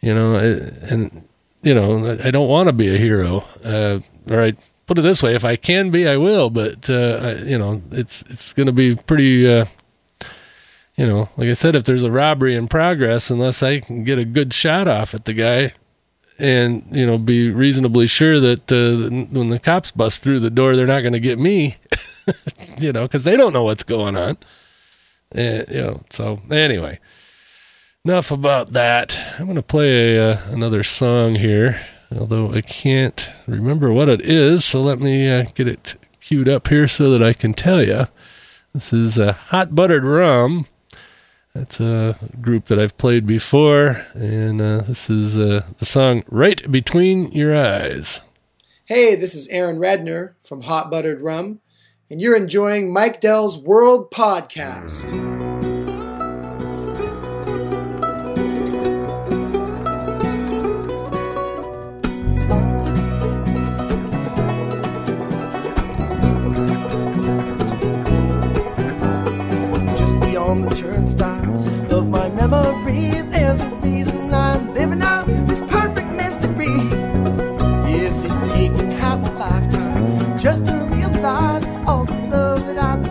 You 0.00 0.14
know, 0.14 0.34
and 0.34 1.28
you 1.62 1.74
know, 1.74 2.18
I 2.22 2.30
don't 2.30 2.48
want 2.48 2.68
to 2.68 2.72
be 2.72 2.94
a 2.94 2.98
hero. 2.98 3.44
Uh, 3.62 4.00
or 4.30 4.42
I 4.42 4.52
put 4.86 4.98
it 4.98 5.02
this 5.02 5.22
way: 5.22 5.34
if 5.34 5.44
I 5.44 5.56
can 5.56 5.90
be, 5.90 6.08
I 6.08 6.16
will. 6.16 6.48
But 6.48 6.88
uh, 6.88 7.20
I, 7.22 7.32
you 7.44 7.58
know, 7.58 7.82
it's 7.90 8.22
it's 8.30 8.52
going 8.54 8.66
to 8.66 8.72
be 8.72 8.94
pretty 8.94 9.50
uh, 9.50 9.66
you 10.96 11.06
know, 11.06 11.28
like 11.36 11.48
I 11.48 11.54
said, 11.54 11.74
if 11.74 11.84
there's 11.84 12.02
a 12.02 12.10
robbery 12.10 12.54
in 12.54 12.68
progress, 12.68 13.30
unless 13.30 13.62
I 13.62 13.80
can 13.80 14.04
get 14.04 14.18
a 14.18 14.24
good 14.24 14.52
shot 14.52 14.86
off 14.86 15.14
at 15.14 15.24
the 15.24 15.32
guy 15.32 15.72
and, 16.38 16.84
you 16.90 17.04
know, 17.04 17.18
be 17.18 17.50
reasonably 17.50 18.06
sure 18.06 18.38
that 18.40 18.70
uh, 18.70 19.08
when 19.30 19.48
the 19.48 19.58
cops 19.58 19.90
bust 19.90 20.22
through 20.22 20.40
the 20.40 20.50
door, 20.50 20.76
they're 20.76 20.86
not 20.86 21.00
going 21.00 21.12
to 21.12 21.20
get 21.20 21.38
me, 21.38 21.76
you 22.78 22.92
know, 22.92 23.02
because 23.02 23.24
they 23.24 23.36
don't 23.36 23.52
know 23.52 23.64
what's 23.64 23.82
going 23.82 24.16
on. 24.16 24.38
And, 25.32 25.66
you 25.68 25.80
know, 25.80 26.02
so 26.10 26.40
anyway, 26.48 27.00
enough 28.04 28.30
about 28.30 28.72
that. 28.72 29.18
I'm 29.38 29.46
going 29.46 29.56
to 29.56 29.62
play 29.62 30.16
a, 30.16 30.32
uh, 30.32 30.40
another 30.50 30.84
song 30.84 31.34
here, 31.36 31.80
although 32.16 32.52
I 32.52 32.60
can't 32.60 33.30
remember 33.48 33.92
what 33.92 34.08
it 34.08 34.20
is. 34.20 34.64
So 34.64 34.80
let 34.80 35.00
me 35.00 35.28
uh, 35.28 35.46
get 35.56 35.66
it 35.66 35.96
queued 36.20 36.48
up 36.48 36.68
here 36.68 36.86
so 36.86 37.10
that 37.10 37.22
I 37.22 37.32
can 37.32 37.52
tell 37.52 37.82
you. 37.82 38.06
This 38.72 38.92
is 38.92 39.18
uh, 39.18 39.32
Hot 39.32 39.74
Buttered 39.74 40.04
Rum 40.04 40.66
that's 41.54 41.78
a 41.78 42.18
group 42.40 42.66
that 42.66 42.80
I've 42.80 42.98
played 42.98 43.26
before, 43.26 44.04
and 44.14 44.60
uh, 44.60 44.78
this 44.82 45.08
is 45.08 45.38
uh, 45.38 45.64
the 45.78 45.84
song 45.84 46.24
Right 46.28 46.70
Between 46.70 47.30
Your 47.30 47.56
Eyes. 47.56 48.20
Hey, 48.86 49.14
this 49.14 49.34
is 49.36 49.46
Aaron 49.48 49.78
Redner 49.78 50.32
from 50.42 50.62
Hot 50.62 50.90
Buttered 50.90 51.20
Rum, 51.20 51.60
and 52.10 52.20
you're 52.20 52.36
enjoying 52.36 52.92
Mike 52.92 53.20
Dell's 53.20 53.56
World 53.56 54.10
Podcast. 54.10 55.53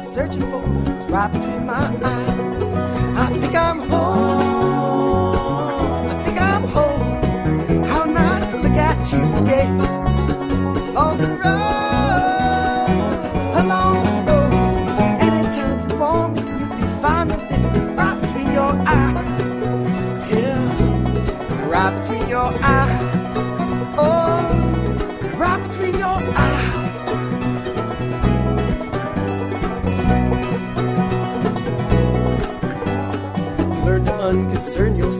Searching 0.04 0.42
for 0.52 0.64
is 1.00 1.08
right 1.10 1.32
between 1.32 1.66
my 1.66 1.88
eyes. 2.04 2.43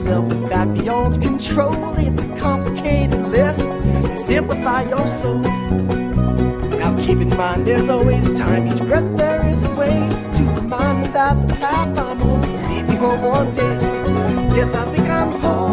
Yourself 0.04 0.26
with 0.26 0.48
that 0.50 0.72
beyond 0.74 1.22
control. 1.22 1.94
It's 1.96 2.20
a 2.20 2.36
complicated 2.36 3.22
lesson 3.28 3.70
to 4.02 4.16
simplify 4.16 4.82
your 4.82 5.06
soul. 5.06 5.38
Now 6.78 6.94
keep 6.98 7.18
in 7.20 7.30
mind 7.30 7.66
there's 7.66 7.88
always 7.88 8.28
time. 8.38 8.68
Each 8.68 8.80
breath 8.80 9.16
there 9.16 9.46
is 9.46 9.62
a 9.62 9.74
way 9.76 9.96
to 10.36 10.42
remind 10.60 11.00
me 11.00 11.06
that 11.08 11.48
the 11.48 11.54
path 11.54 11.98
I'm 11.98 12.22
on 12.22 12.42
will 12.42 12.68
lead 12.68 12.86
me 12.88 12.96
home 12.96 13.22
one 13.22 13.52
day. 13.54 13.78
Yes, 14.54 14.74
I 14.74 14.84
think 14.92 15.08
I'm 15.08 15.32
home. 15.40 15.63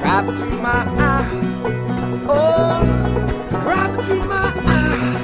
right 0.07 0.25
between 0.25 0.61
my 0.61 0.83
eyes. 0.97 1.79
Oh, 2.27 2.81
right 3.65 3.97
between 3.97 4.27
my 4.27 4.51
eyes. 4.65 5.21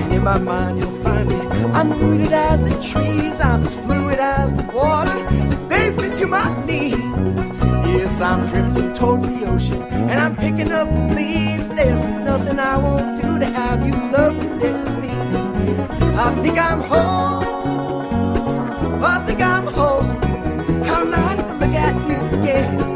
And 0.00 0.12
in 0.12 0.22
my 0.24 0.38
mind, 0.38 0.78
you'll 0.78 1.02
find 1.02 1.28
me. 1.28 1.36
I'm 1.78 1.90
rooted 2.00 2.32
as 2.32 2.62
the 2.62 2.74
trees. 2.80 3.40
I'm 3.40 3.62
as 3.62 3.74
fluid 3.74 4.18
as 4.18 4.54
the 4.54 4.64
water 4.72 5.18
that 5.50 5.68
bathes 5.68 5.98
me 6.00 6.08
to 6.18 6.26
my 6.26 6.48
knees. 6.64 6.96
Yes, 7.92 8.20
I'm 8.20 8.46
drifting 8.46 8.94
towards 8.94 9.26
the 9.26 9.46
ocean, 9.46 9.82
and 9.82 10.18
I'm 10.18 10.36
picking 10.36 10.72
up 10.72 10.88
leaves. 11.14 11.68
There's 11.68 12.02
nothing 12.24 12.58
I 12.58 12.76
won't 12.78 13.20
do 13.20 13.38
to 13.38 13.46
have 13.46 13.86
you 13.86 13.92
floating 14.08 14.45
next 14.66 14.88
me. 15.00 15.10
I 16.18 16.34
think 16.42 16.58
I'm 16.58 16.80
home. 16.80 18.04
I 19.04 19.24
think 19.26 19.40
I'm 19.40 19.66
home. 19.66 20.08
How 20.84 21.04
nice 21.04 21.42
to 21.48 21.54
look 21.54 21.74
at 21.74 21.94
you 22.08 22.40
again. 22.40 22.95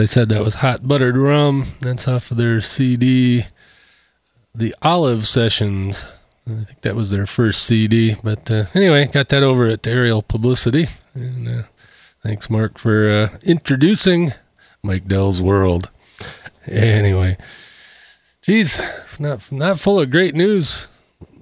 I 0.00 0.06
said, 0.06 0.30
that 0.30 0.42
was 0.42 0.54
Hot 0.54 0.86
Buttered 0.88 1.16
Rum. 1.16 1.64
That's 1.80 2.08
off 2.08 2.30
of 2.30 2.38
their 2.38 2.60
CD, 2.60 3.46
The 4.54 4.74
Olive 4.82 5.26
Sessions. 5.26 6.06
I 6.46 6.64
think 6.64 6.80
that 6.80 6.96
was 6.96 7.10
their 7.10 7.26
first 7.26 7.64
CD. 7.64 8.16
But 8.22 8.50
uh, 8.50 8.64
anyway, 8.74 9.06
got 9.06 9.28
that 9.28 9.42
over 9.42 9.66
at 9.66 9.86
Ariel 9.86 10.22
Publicity. 10.22 10.88
And 11.14 11.48
uh, 11.48 11.62
thanks, 12.22 12.48
Mark, 12.48 12.78
for 12.78 13.10
uh, 13.10 13.38
introducing 13.42 14.32
Mike 14.82 15.06
Dell's 15.06 15.42
World. 15.42 15.88
Anyway, 16.66 17.36
geez, 18.42 18.80
not 19.18 19.50
not 19.52 19.80
full 19.80 20.00
of 20.00 20.10
great 20.10 20.34
news 20.34 20.88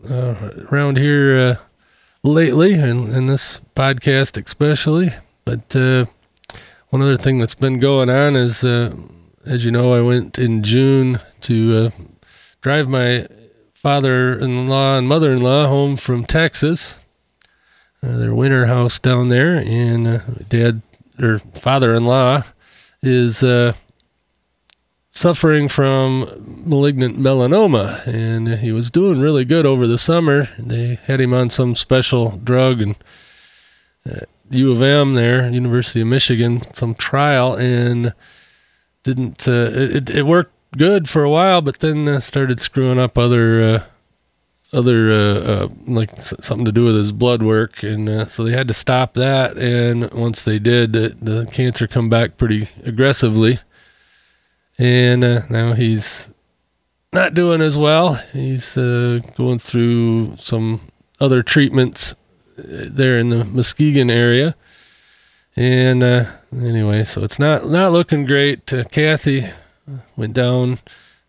uh, 0.09 0.53
around 0.71 0.97
here 0.97 1.39
uh, 1.39 1.57
lately, 2.23 2.75
and, 2.75 3.09
and 3.09 3.29
this 3.29 3.61
podcast 3.77 4.43
especially. 4.45 5.15
But 5.45 5.75
uh, 5.77 6.07
one 6.91 7.03
other 7.03 7.17
thing 7.17 7.39
that's 7.39 7.55
been 7.55 7.79
going 7.81 8.09
on 8.09 8.35
is, 8.35 8.65
uh, 8.65 8.95
as 9.45 9.65
you 9.65 9.71
know, 9.71 9.93
I 9.93 10.01
went 10.01 10.39
in 10.39 10.63
June 10.63 11.21
to 11.43 11.77
uh, 11.77 12.03
drive 12.61 12.89
my 12.89 13.27
father-in-law 13.75 14.99
and 14.99 15.07
mother-in-law 15.07 15.67
home 15.67 15.97
from 15.97 16.25
Texas, 16.25 16.99
uh, 18.03 18.17
their 18.17 18.35
winter 18.35 18.67
house 18.67 18.99
down 18.99 19.29
there, 19.29 19.57
and 19.57 20.07
uh, 20.07 20.21
dad 20.49 20.81
or 21.21 21.39
father-in-law 21.39 22.45
is 23.03 23.43
uh, 23.43 23.75
suffering 25.11 25.69
from 25.69 26.63
malignant 26.65 27.19
melanoma, 27.19 28.07
and 28.07 28.61
he 28.61 28.73
was 28.73 28.91
doing 28.91 29.21
really 29.21 29.45
good 29.45 29.67
over 29.67 29.87
the 29.87 29.99
summer. 29.99 30.49
They 30.59 30.99
had 31.05 31.21
him 31.21 31.35
on 31.35 31.51
some 31.51 31.75
special 31.75 32.39
drug 32.39 32.81
and. 32.81 32.97
U 34.51 34.73
of 34.73 34.83
M 34.83 35.15
there, 35.15 35.49
University 35.49 36.01
of 36.01 36.07
Michigan, 36.07 36.63
some 36.75 36.95
trial 36.95 37.55
and 37.55 38.15
didn't. 39.03 39.47
Uh, 39.47 39.71
it 39.73 40.11
it 40.11 40.27
worked 40.27 40.53
good 40.77 41.09
for 41.09 41.23
a 41.23 41.31
while, 41.31 41.61
but 41.63 41.81
then 41.81 42.09
uh, 42.09 42.21
started 42.21 42.61
screwing 42.61 42.99
up 42.99 43.17
other 43.17 43.63
uh, 43.63 43.85
other 44.73 45.11
uh, 45.11 45.17
uh, 45.17 45.69
like 45.87 46.11
something 46.21 46.65
to 46.65 46.73
do 46.73 46.85
with 46.85 46.97
his 46.97 47.13
blood 47.13 47.43
work, 47.43 47.83
and 47.83 48.09
uh, 48.09 48.27
so 48.27 48.45
they 48.45 48.53
had 48.53 48.69
to 48.69 48.75
stop 48.75 49.15
that. 49.15 49.57
And 49.57 50.11
once 50.13 50.43
they 50.43 50.59
did, 50.59 50.93
the, 50.93 51.17
the 51.21 51.47
cancer 51.47 51.87
come 51.87 52.09
back 52.09 52.37
pretty 52.37 52.69
aggressively, 52.85 53.61
and 54.79 55.25
uh, 55.25 55.43
now 55.49 55.73
he's 55.73 56.31
not 57.13 57.35
doing 57.35 57.63
as 57.63 57.79
well. 57.79 58.15
He's 58.33 58.75
going 58.75 59.59
through 59.59 60.37
some 60.37 60.83
other 61.21 61.43
treatments 61.43 62.15
there 62.59 63.19
in 63.19 63.31
the 63.31 63.45
Muskegon 63.45 64.11
area. 64.11 64.55
And 65.59 66.05
uh, 66.05 66.27
anyway, 66.53 67.03
so 67.03 67.25
it's 67.25 67.41
not 67.41 67.69
not 67.69 67.91
looking 67.91 68.25
great. 68.27 68.73
Uh, 68.73 68.85
Kathy 68.85 69.49
went 70.17 70.33
down 70.33 70.79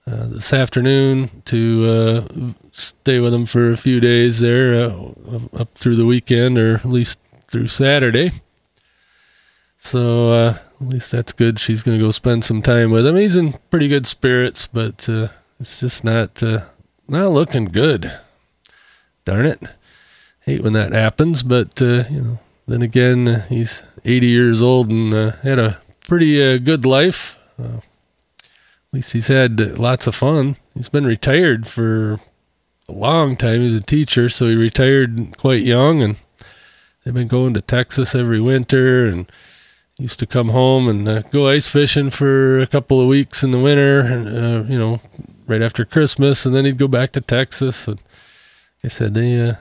uh, 0.06 0.28
this 0.28 0.54
afternoon 0.54 1.42
to 1.46 2.28
uh, 2.30 2.52
stay 2.72 3.20
with 3.20 3.34
him 3.34 3.48
for 3.48 3.72
a 3.72 3.78
few 3.78 4.00
days 4.00 4.40
there 4.40 4.76
uh, 4.76 5.40
up 5.58 5.76
through 5.76 5.96
the 5.96 6.06
weekend 6.06 6.60
or 6.60 6.76
at 6.76 6.86
least 6.86 7.18
through 7.48 7.70
Saturday. 7.70 8.32
So 9.78 10.32
uh, 10.32 10.58
at 10.80 10.88
least 10.88 11.12
that's 11.12 11.34
good. 11.34 11.60
She's 11.60 11.82
going 11.82 11.98
to 11.98 12.04
go 12.06 12.12
spend 12.12 12.46
some 12.46 12.62
time 12.62 12.92
with 12.92 13.08
him. 13.08 13.16
He's 13.16 13.36
in 13.36 13.54
pretty 13.72 13.88
good 13.88 14.06
spirits, 14.06 14.68
but 14.68 15.10
it's 15.60 15.80
just 15.80 16.04
not 16.04 16.44
not 17.08 17.32
looking 17.32 17.66
good. 17.66 18.20
Darn 19.26 19.48
it! 19.48 19.64
Hate 20.50 20.64
when 20.64 20.74
that 20.74 20.94
happens, 20.94 21.44
but 21.44 21.80
uh, 21.80 22.06
you 22.10 22.22
know. 22.22 22.40
Then 22.66 22.82
again, 22.82 23.28
uh, 23.28 23.46
he's 23.50 23.84
80 24.04 24.28
years 24.28 24.62
old 24.62 24.90
and 24.90 25.14
uh, 25.14 25.32
had 25.44 25.60
a 25.60 25.80
pretty 26.08 26.42
uh, 26.42 26.58
good 26.58 26.86
life. 26.86 27.38
Uh, 27.60 27.78
at 27.78 28.94
least 28.94 29.14
he's 29.14 29.28
had 29.28 29.78
lots 29.78 30.08
of 30.08 30.16
fun. 30.16 30.56
He's 30.76 30.90
been 30.90 31.06
retired 31.06 31.68
for 31.68 32.20
a 32.88 32.92
long 32.92 33.38
time. 33.38 33.62
He's 33.62 33.76
a 33.76 33.82
teacher, 33.82 34.30
so 34.30 34.48
he 34.48 34.56
retired 34.56 35.36
quite 35.38 35.64
young, 35.64 36.02
and 36.02 36.16
they've 37.04 37.14
been 37.14 37.28
going 37.28 37.54
to 37.56 37.62
Texas 37.62 38.16
every 38.16 38.40
winter 38.40 39.06
and 39.08 39.32
used 40.00 40.20
to 40.20 40.26
come 40.28 40.50
home 40.50 40.88
and 40.88 41.30
go 41.32 41.48
ice 41.48 41.68
fishing 41.68 42.10
for 42.10 42.60
a 42.60 42.68
couple 42.68 43.02
of 43.02 43.08
weeks 43.08 43.44
in 43.44 43.52
the 43.52 43.60
winter, 43.60 44.00
and 44.00 44.70
you 44.70 44.80
know, 44.80 45.00
right 45.46 45.62
after 45.62 45.86
Christmas, 45.86 46.46
and 46.46 46.56
then 46.56 46.66
he'd 46.66 46.78
go 46.78 46.88
back 46.88 47.12
to 47.12 47.22
Texas. 47.22 47.88
And 47.88 47.98
like 47.98 48.86
I 48.86 48.88
said, 48.90 49.14
they 49.14 49.56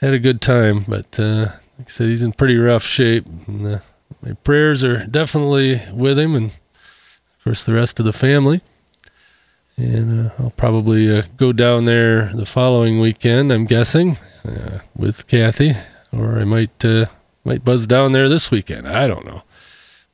had 0.00 0.14
a 0.14 0.18
good 0.18 0.40
time, 0.40 0.84
but 0.86 1.18
uh, 1.18 1.52
like 1.78 1.88
I 1.88 1.90
said, 1.90 2.08
he's 2.08 2.22
in 2.22 2.32
pretty 2.32 2.56
rough 2.56 2.84
shape. 2.84 3.26
And, 3.46 3.66
uh, 3.66 3.78
my 4.22 4.32
prayers 4.32 4.82
are 4.82 5.06
definitely 5.06 5.82
with 5.92 6.18
him, 6.18 6.34
and 6.34 6.46
of 6.50 7.44
course 7.44 7.64
the 7.64 7.72
rest 7.72 7.98
of 8.00 8.06
the 8.06 8.12
family. 8.12 8.60
And 9.76 10.30
uh, 10.30 10.32
I'll 10.38 10.50
probably 10.50 11.18
uh, 11.18 11.22
go 11.36 11.52
down 11.52 11.84
there 11.84 12.32
the 12.34 12.46
following 12.46 12.98
weekend. 12.98 13.52
I'm 13.52 13.66
guessing 13.66 14.16
uh, 14.44 14.80
with 14.96 15.26
Kathy, 15.26 15.74
or 16.12 16.38
I 16.38 16.44
might 16.44 16.84
uh, 16.84 17.06
might 17.44 17.64
buzz 17.64 17.86
down 17.86 18.12
there 18.12 18.28
this 18.28 18.50
weekend. 18.50 18.88
I 18.88 19.06
don't 19.06 19.26
know, 19.26 19.42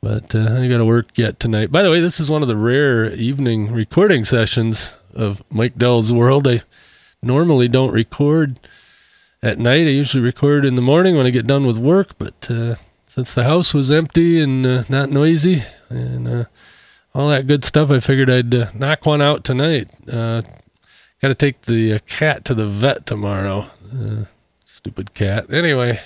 but 0.03 0.35
I 0.35 0.67
got 0.69 0.79
to 0.79 0.85
work 0.85 1.17
yet 1.17 1.39
tonight. 1.39 1.71
By 1.71 1.83
the 1.83 1.91
way, 1.91 2.01
this 2.01 2.19
is 2.19 2.31
one 2.31 2.43
of 2.43 2.49
the 2.49 2.57
rare 2.57 3.13
evening 3.13 3.73
recording 3.73 4.25
sessions 4.25 4.97
of 5.15 5.45
Mike 5.49 5.79
Dell's 5.79 6.13
World. 6.13 6.49
I 6.49 6.63
normally 7.23 7.69
don't 7.69 7.93
record 7.93 8.59
at 9.43 9.59
night. 9.59 9.87
I 9.87 9.91
usually 9.91 10.23
record 10.23 10.65
in 10.65 10.77
the 10.77 10.83
morning 10.83 11.17
when 11.17 11.27
I 11.27 11.31
get 11.31 11.47
done 11.47 11.67
with 11.67 11.79
work, 11.79 12.17
but 12.19 12.51
uh, 12.51 12.77
since 13.07 13.35
the 13.35 13.45
house 13.45 13.75
was 13.75 13.91
empty 13.91 14.41
and 14.41 14.65
uh, 14.65 14.85
not 14.89 15.11
noisy 15.11 15.63
and 15.89 16.29
uh, 16.29 16.45
all 17.15 17.29
that 17.29 17.47
good 17.47 17.65
stuff, 17.65 17.91
I 17.91 18.01
figured 18.01 18.31
I'd 18.31 18.55
uh, 18.55 18.71
knock 18.75 19.05
one 19.05 19.21
out 19.21 19.45
tonight. 19.45 19.91
Uh, 20.11 20.43
Got 21.21 21.29
to 21.29 21.35
take 21.37 21.63
the 21.63 21.93
uh, 21.93 21.99
cat 22.09 22.45
to 22.47 22.55
the 22.55 22.67
vet 22.67 23.07
tomorrow. 23.07 23.67
Stupid 24.65 25.15
cat. 25.15 25.53
Anyway, 25.53 26.01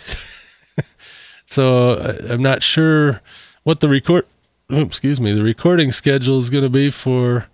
so 1.47 1.95
I, 1.95 2.35
I'm 2.35 2.43
not 2.43 2.63
sure 2.63 3.23
what 3.63 3.81
the 3.81 3.89
record. 3.89 4.27
Oh, 4.69 4.83
excuse 4.83 5.19
me. 5.19 5.33
The 5.33 5.43
recording 5.43 5.91
schedule 5.91 6.39
is 6.39 6.51
going 6.51 6.65
to 6.65 6.69
be 6.69 6.91
for 6.91 7.47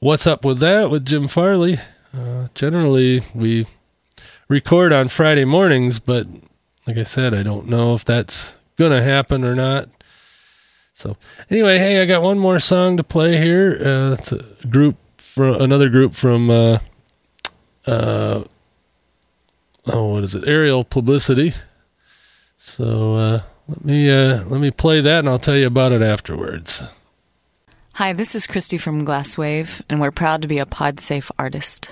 what's 0.00 0.26
up 0.26 0.44
with 0.44 0.58
that 0.58 0.90
with 0.90 1.04
Jim 1.04 1.28
Farley. 1.28 1.78
Generally, 2.54 3.22
we 3.34 3.66
record 4.48 4.92
on 4.92 5.08
Friday 5.08 5.44
mornings, 5.44 5.98
but 5.98 6.26
like 6.86 6.96
I 6.96 7.02
said, 7.02 7.34
I 7.34 7.42
don't 7.42 7.68
know 7.68 7.94
if 7.94 8.04
that's 8.04 8.56
going 8.76 8.92
to 8.92 9.02
happen 9.02 9.44
or 9.44 9.54
not. 9.54 9.88
So 10.92 11.16
anyway, 11.50 11.78
hey, 11.78 12.00
I 12.00 12.06
got 12.06 12.22
one 12.22 12.38
more 12.38 12.58
song 12.58 12.96
to 12.96 13.04
play 13.04 13.36
here. 13.36 13.78
Uh, 13.80 14.12
it's 14.12 14.32
a 14.32 14.44
group 14.68 14.96
from 15.18 15.60
another 15.60 15.88
group 15.88 16.14
from 16.14 16.48
uh, 16.48 16.78
uh, 17.86 18.44
oh, 19.86 20.06
what 20.12 20.24
is 20.24 20.34
it? 20.34 20.46
Ariel 20.46 20.84
Publicity. 20.84 21.54
So 22.56 23.16
uh, 23.16 23.42
let 23.68 23.84
me 23.84 24.10
uh, 24.10 24.44
let 24.44 24.60
me 24.60 24.70
play 24.70 25.00
that, 25.00 25.20
and 25.20 25.28
I'll 25.28 25.38
tell 25.38 25.56
you 25.56 25.66
about 25.66 25.92
it 25.92 26.02
afterwards. 26.02 26.82
Hi, 27.92 28.12
this 28.12 28.34
is 28.34 28.46
Christy 28.46 28.78
from 28.78 29.06
Glasswave, 29.06 29.82
and 29.88 30.00
we're 30.00 30.10
proud 30.10 30.42
to 30.42 30.48
be 30.48 30.58
a 30.58 30.66
PodSafe 30.66 31.30
artist. 31.38 31.90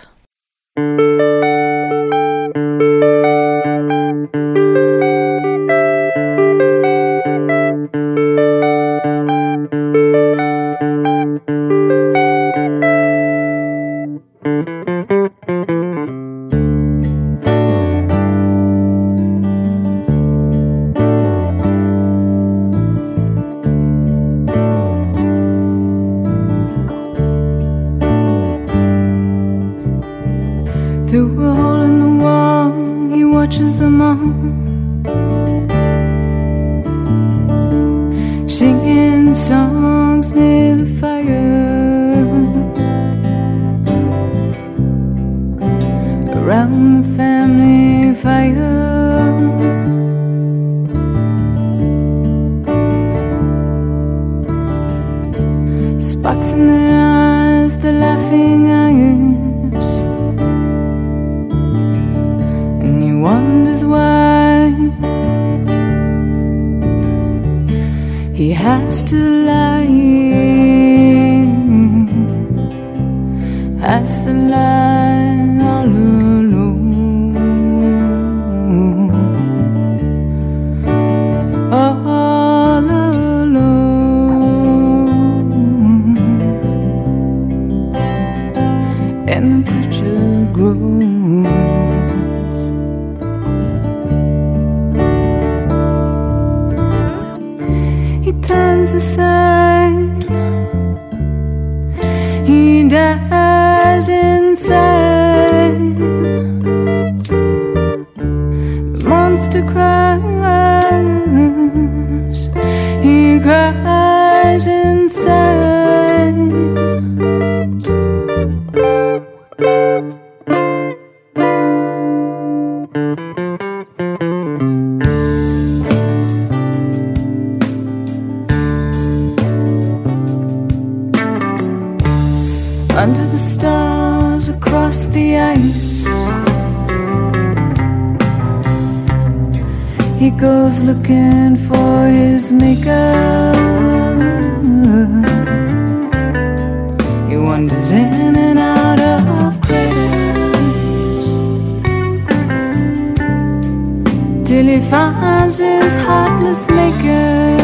Till 154.44 154.66
he 154.66 154.80
finds 154.90 155.58
his 155.58 155.94
heartless 155.96 156.68
maker. 156.68 157.63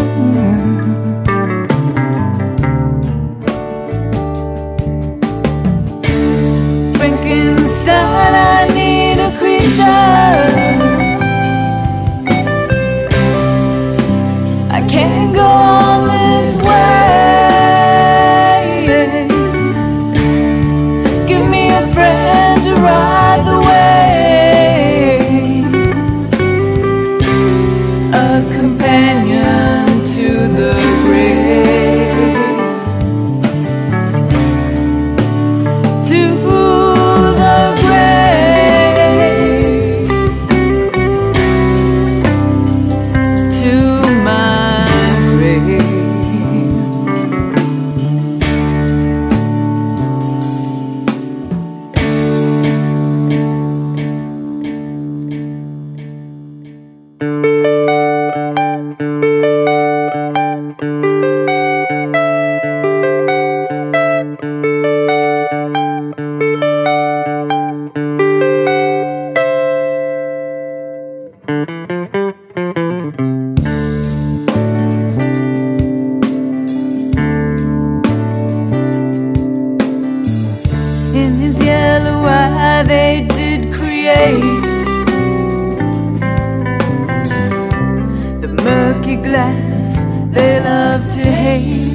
Glass 89.23 90.05
they 90.33 90.61
love 90.61 91.03
to 91.14 91.23
hate 91.23 91.89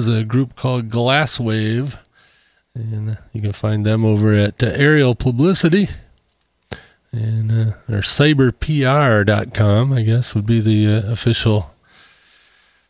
was 0.00 0.08
a 0.08 0.24
group 0.24 0.56
called 0.56 0.88
Glasswave, 0.88 1.98
and 2.74 3.18
you 3.34 3.42
can 3.42 3.52
find 3.52 3.84
them 3.84 4.02
over 4.02 4.32
at 4.32 4.62
uh, 4.62 4.68
Ariel 4.68 5.14
Publicity, 5.14 5.90
and 7.12 7.52
uh, 7.52 7.72
or 7.86 8.00
cyberpr.com, 8.00 9.92
I 9.92 10.00
guess 10.00 10.34
would 10.34 10.46
be 10.46 10.60
the 10.60 10.86
uh, 10.86 11.12
official 11.12 11.74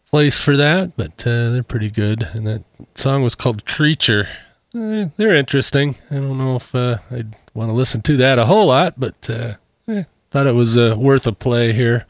place 0.06 0.40
for 0.40 0.56
that. 0.56 0.96
But 0.96 1.26
uh, 1.26 1.50
they're 1.50 1.64
pretty 1.64 1.90
good, 1.90 2.22
and 2.32 2.46
that 2.46 2.62
song 2.94 3.24
was 3.24 3.34
called 3.34 3.66
Creature. 3.66 4.28
Uh, 4.72 5.06
they're 5.16 5.34
interesting. 5.34 5.96
I 6.12 6.14
don't 6.14 6.38
know 6.38 6.54
if 6.54 6.72
uh, 6.76 6.98
I'd 7.10 7.34
want 7.54 7.70
to 7.70 7.74
listen 7.74 8.02
to 8.02 8.16
that 8.18 8.38
a 8.38 8.46
whole 8.46 8.68
lot, 8.68 9.00
but 9.00 9.28
uh, 9.28 9.54
eh, 9.88 10.04
thought 10.30 10.46
it 10.46 10.54
was 10.54 10.78
uh, 10.78 10.94
worth 10.96 11.26
a 11.26 11.32
play 11.32 11.72
here. 11.72 12.06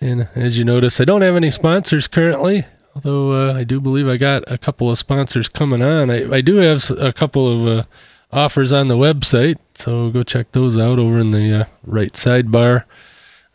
And 0.00 0.28
as 0.34 0.56
you 0.56 0.64
notice, 0.64 0.98
I 0.98 1.04
don't 1.04 1.20
have 1.20 1.36
any 1.36 1.50
sponsors 1.50 2.08
currently, 2.08 2.64
although 2.94 3.32
uh, 3.32 3.54
I 3.54 3.64
do 3.64 3.80
believe 3.80 4.08
I 4.08 4.16
got 4.16 4.50
a 4.50 4.58
couple 4.58 4.90
of 4.90 4.98
sponsors 4.98 5.48
coming 5.48 5.82
on. 5.82 6.10
I, 6.10 6.36
I 6.36 6.40
do 6.40 6.56
have 6.56 6.90
a 6.98 7.12
couple 7.12 7.48
of 7.48 7.78
uh, 7.78 7.84
offers 8.32 8.72
on 8.72 8.88
the 8.88 8.96
website, 8.96 9.56
so 9.74 10.10
go 10.10 10.22
check 10.22 10.52
those 10.52 10.78
out 10.78 10.98
over 10.98 11.18
in 11.18 11.30
the 11.30 11.60
uh, 11.60 11.64
right 11.84 12.12
sidebar. 12.12 12.84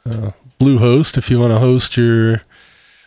Uh, 0.05 0.31
Bluehost, 0.59 1.17
if 1.17 1.29
you 1.29 1.39
want 1.39 1.53
to 1.53 1.59
host 1.59 1.95
your 1.95 2.41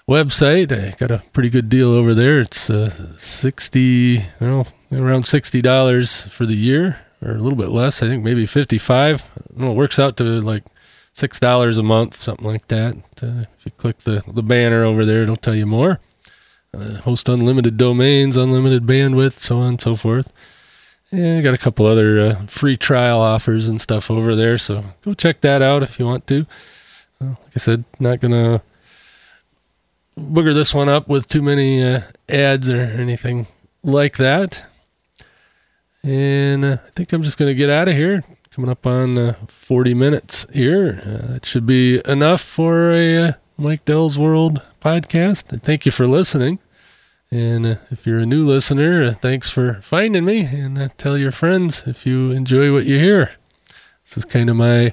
website, 0.08 0.72
I 0.72 0.96
got 0.96 1.10
a 1.10 1.22
pretty 1.32 1.50
good 1.50 1.68
deal 1.68 1.90
over 1.90 2.14
there. 2.14 2.40
It's 2.40 2.70
uh, 2.70 3.16
sixty, 3.16 4.20
I 4.40 4.64
around 4.90 5.26
sixty 5.26 5.60
dollars 5.60 6.24
for 6.26 6.46
the 6.46 6.56
year, 6.56 6.98
or 7.22 7.32
a 7.32 7.38
little 7.38 7.58
bit 7.58 7.68
less. 7.68 8.02
I 8.02 8.08
think 8.08 8.24
maybe 8.24 8.46
fifty-five. 8.46 9.22
I 9.58 9.66
it 9.66 9.74
works 9.74 9.98
out 9.98 10.16
to 10.18 10.24
like 10.24 10.64
six 11.12 11.38
dollars 11.38 11.78
a 11.78 11.82
month, 11.82 12.18
something 12.18 12.46
like 12.46 12.68
that. 12.68 12.96
Uh, 13.22 13.44
if 13.56 13.66
you 13.66 13.70
click 13.72 13.98
the 14.04 14.22
the 14.26 14.42
banner 14.42 14.84
over 14.84 15.04
there, 15.04 15.22
it'll 15.22 15.36
tell 15.36 15.54
you 15.54 15.66
more. 15.66 16.00
Uh, 16.74 16.94
host 17.02 17.28
unlimited 17.28 17.76
domains, 17.76 18.38
unlimited 18.38 18.86
bandwidth, 18.86 19.38
so 19.38 19.58
on 19.58 19.68
and 19.68 19.80
so 19.80 19.94
forth. 19.94 20.32
Yeah, 21.10 21.36
I 21.36 21.42
got 21.42 21.52
a 21.52 21.58
couple 21.58 21.84
other 21.84 22.18
uh, 22.18 22.46
free 22.46 22.78
trial 22.78 23.20
offers 23.20 23.68
and 23.68 23.78
stuff 23.78 24.10
over 24.10 24.34
there, 24.34 24.56
so 24.56 24.82
go 25.04 25.12
check 25.12 25.42
that 25.42 25.60
out 25.60 25.82
if 25.82 25.98
you 25.98 26.06
want 26.06 26.26
to. 26.28 26.46
Uh, 27.20 27.26
like 27.26 27.52
I 27.54 27.58
said, 27.58 27.84
not 28.00 28.20
gonna 28.20 28.62
booger 30.18 30.54
this 30.54 30.72
one 30.72 30.88
up 30.88 31.08
with 31.08 31.28
too 31.28 31.42
many 31.42 31.82
uh, 31.82 32.04
ads 32.26 32.70
or 32.70 32.80
anything 32.80 33.48
like 33.82 34.16
that. 34.16 34.64
And 36.02 36.64
uh, 36.64 36.76
I 36.86 36.90
think 36.92 37.12
I'm 37.12 37.22
just 37.22 37.36
gonna 37.36 37.52
get 37.52 37.68
out 37.68 37.88
of 37.88 37.94
here. 37.94 38.24
Coming 38.50 38.70
up 38.70 38.86
on 38.86 39.18
uh, 39.18 39.34
40 39.46 39.92
minutes 39.92 40.46
here. 40.50 41.02
Uh, 41.04 41.32
that 41.34 41.44
should 41.44 41.66
be 41.66 42.00
enough 42.06 42.40
for 42.40 42.94
a 42.94 43.36
Mike 43.58 43.84
Dell's 43.84 44.18
World 44.18 44.62
podcast. 44.82 45.62
Thank 45.62 45.86
you 45.86 45.92
for 45.92 46.06
listening. 46.06 46.58
And 47.30 47.64
uh, 47.64 47.76
if 47.90 48.06
you're 48.06 48.18
a 48.18 48.26
new 48.26 48.46
listener, 48.46 49.04
uh, 49.04 49.12
thanks 49.12 49.48
for 49.48 49.74
finding 49.82 50.24
me. 50.24 50.40
And 50.44 50.76
uh, 50.76 50.88
tell 50.98 51.16
your 51.16 51.32
friends 51.32 51.84
if 51.86 52.04
you 52.04 52.32
enjoy 52.32 52.72
what 52.72 52.84
you 52.84 52.98
hear. 52.98 53.32
This 54.04 54.16
is 54.16 54.24
kind 54.24 54.50
of 54.50 54.56
my 54.56 54.92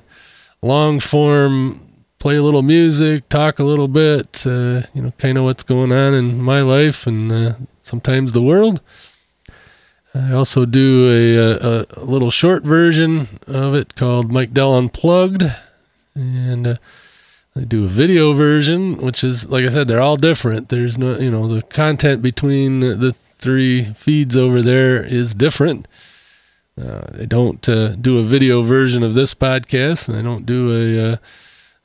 long 0.61 0.99
form 0.99 1.81
play 2.19 2.35
a 2.35 2.43
little 2.43 2.61
music, 2.61 3.27
talk 3.29 3.59
a 3.59 3.63
little 3.63 3.87
bit, 3.87 4.45
you 4.45 4.83
know, 4.93 5.13
kind 5.17 5.37
of 5.37 5.45
what's 5.45 5.63
going 5.63 5.91
on 5.91 6.13
in 6.13 6.41
my 6.41 6.61
life 6.61 7.07
and 7.07 7.67
sometimes 7.81 8.33
the 8.33 8.41
world. 8.41 8.81
I 10.13 10.33
also 10.33 10.65
do 10.65 11.09
a, 11.11 11.37
a, 11.47 11.85
a 12.01 12.03
little 12.03 12.31
short 12.31 12.63
version 12.63 13.27
of 13.47 13.73
it 13.73 13.95
called 13.95 14.31
Mike 14.31 14.53
Dell 14.53 14.75
Unplugged. 14.75 15.43
And 16.13 16.79
I 17.59 17.65
do 17.65 17.85
a 17.85 17.89
video 17.89 18.31
version, 18.31 18.97
which 18.97 19.23
is 19.23 19.49
like 19.49 19.65
I 19.65 19.69
said, 19.69 19.87
they're 19.87 20.01
all 20.01 20.17
different. 20.17 20.69
There's 20.69 20.97
no, 20.97 21.17
you 21.17 21.29
know, 21.29 21.47
the 21.47 21.61
content 21.61 22.21
between 22.21 22.79
the 22.79 23.13
three 23.37 23.93
feeds 23.93 24.37
over 24.37 24.61
there 24.61 25.03
is 25.03 25.33
different. 25.33 25.87
Uh, 26.79 27.07
they 27.11 27.25
don't 27.25 27.67
uh, 27.67 27.89
do 27.95 28.19
a 28.19 28.23
video 28.23 28.61
version 28.61 29.03
of 29.03 29.13
this 29.13 29.33
podcast, 29.33 30.07
and 30.07 30.17
they 30.17 30.21
don't 30.21 30.45
do 30.45 30.71
a, 30.71 31.11
uh, 31.11 31.17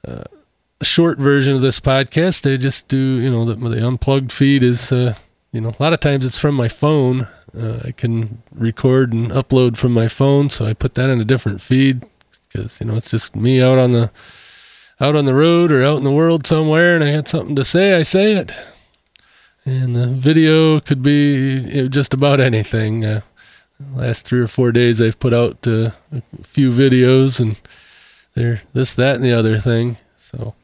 uh, 0.06 0.24
a 0.80 0.84
short 0.84 1.18
version 1.18 1.54
of 1.54 1.60
this 1.60 1.80
podcast. 1.80 2.42
They 2.42 2.56
just 2.56 2.86
do, 2.86 2.96
you 2.96 3.30
know, 3.30 3.44
the, 3.44 3.54
the 3.54 3.84
unplugged 3.84 4.30
feed 4.30 4.62
is, 4.62 4.92
uh, 4.92 5.14
you 5.50 5.60
know, 5.60 5.70
a 5.70 5.82
lot 5.82 5.92
of 5.92 5.98
times 5.98 6.24
it's 6.24 6.38
from 6.38 6.54
my 6.54 6.68
phone. 6.68 7.26
Uh, 7.56 7.80
I 7.84 7.90
can 7.90 8.42
record 8.52 9.12
and 9.12 9.32
upload 9.32 9.76
from 9.76 9.92
my 9.92 10.06
phone, 10.06 10.50
so 10.50 10.66
I 10.66 10.74
put 10.74 10.94
that 10.94 11.10
in 11.10 11.20
a 11.20 11.24
different 11.24 11.60
feed 11.60 12.04
because 12.48 12.80
you 12.80 12.86
know 12.86 12.94
it's 12.94 13.10
just 13.10 13.34
me 13.34 13.60
out 13.60 13.78
on 13.78 13.92
the 13.92 14.10
out 15.00 15.16
on 15.16 15.24
the 15.24 15.34
road 15.34 15.72
or 15.72 15.82
out 15.82 15.98
in 15.98 16.04
the 16.04 16.10
world 16.10 16.46
somewhere, 16.46 16.94
and 16.94 17.04
I 17.04 17.12
got 17.12 17.28
something 17.28 17.56
to 17.56 17.64
say. 17.64 17.94
I 17.94 18.02
say 18.02 18.32
it, 18.32 18.52
and 19.64 19.94
the 19.94 20.08
video 20.08 20.80
could 20.80 21.02
be 21.02 21.88
just 21.88 22.14
about 22.14 22.40
anything. 22.40 23.04
Uh, 23.04 23.20
last 23.94 24.26
three 24.26 24.40
or 24.40 24.46
four 24.46 24.72
days 24.72 25.00
I've 25.00 25.18
put 25.18 25.32
out 25.32 25.66
uh, 25.66 25.90
a 26.12 26.22
few 26.42 26.70
videos 26.70 27.40
and 27.40 27.60
they're 28.34 28.62
this, 28.72 28.94
that, 28.94 29.16
and 29.16 29.24
the 29.24 29.32
other 29.32 29.58
thing. 29.58 29.98
So 30.16 30.54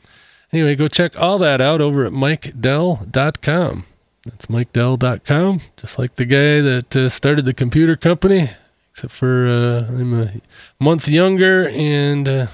anyway, 0.52 0.74
go 0.74 0.88
check 0.88 1.16
all 1.16 1.38
that 1.38 1.60
out 1.60 1.80
over 1.80 2.04
at 2.04 2.12
mikedell.com. 2.12 3.84
That's 4.24 4.46
mikedell.com, 4.46 5.60
just 5.76 5.98
like 5.98 6.16
the 6.16 6.24
guy 6.26 6.60
that 6.60 6.96
uh, 6.96 7.08
started 7.08 7.46
the 7.46 7.54
computer 7.54 7.96
company, 7.96 8.50
except 8.92 9.12
for 9.14 9.48
uh, 9.48 9.88
I'm 9.88 10.12
a 10.12 10.40
month 10.78 11.08
younger 11.08 11.68
and 11.68 12.28
uh, 12.28 12.46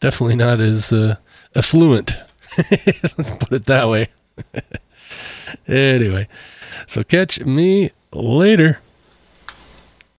definitely 0.00 0.36
not 0.36 0.60
as 0.60 0.92
uh, 0.92 1.16
affluent. 1.54 2.16
Let's 2.58 3.30
put 3.30 3.52
it 3.52 3.66
that 3.66 3.88
way. 3.88 4.08
anyway, 5.68 6.28
so 6.86 7.02
catch 7.04 7.40
me 7.40 7.90
later. 8.12 8.78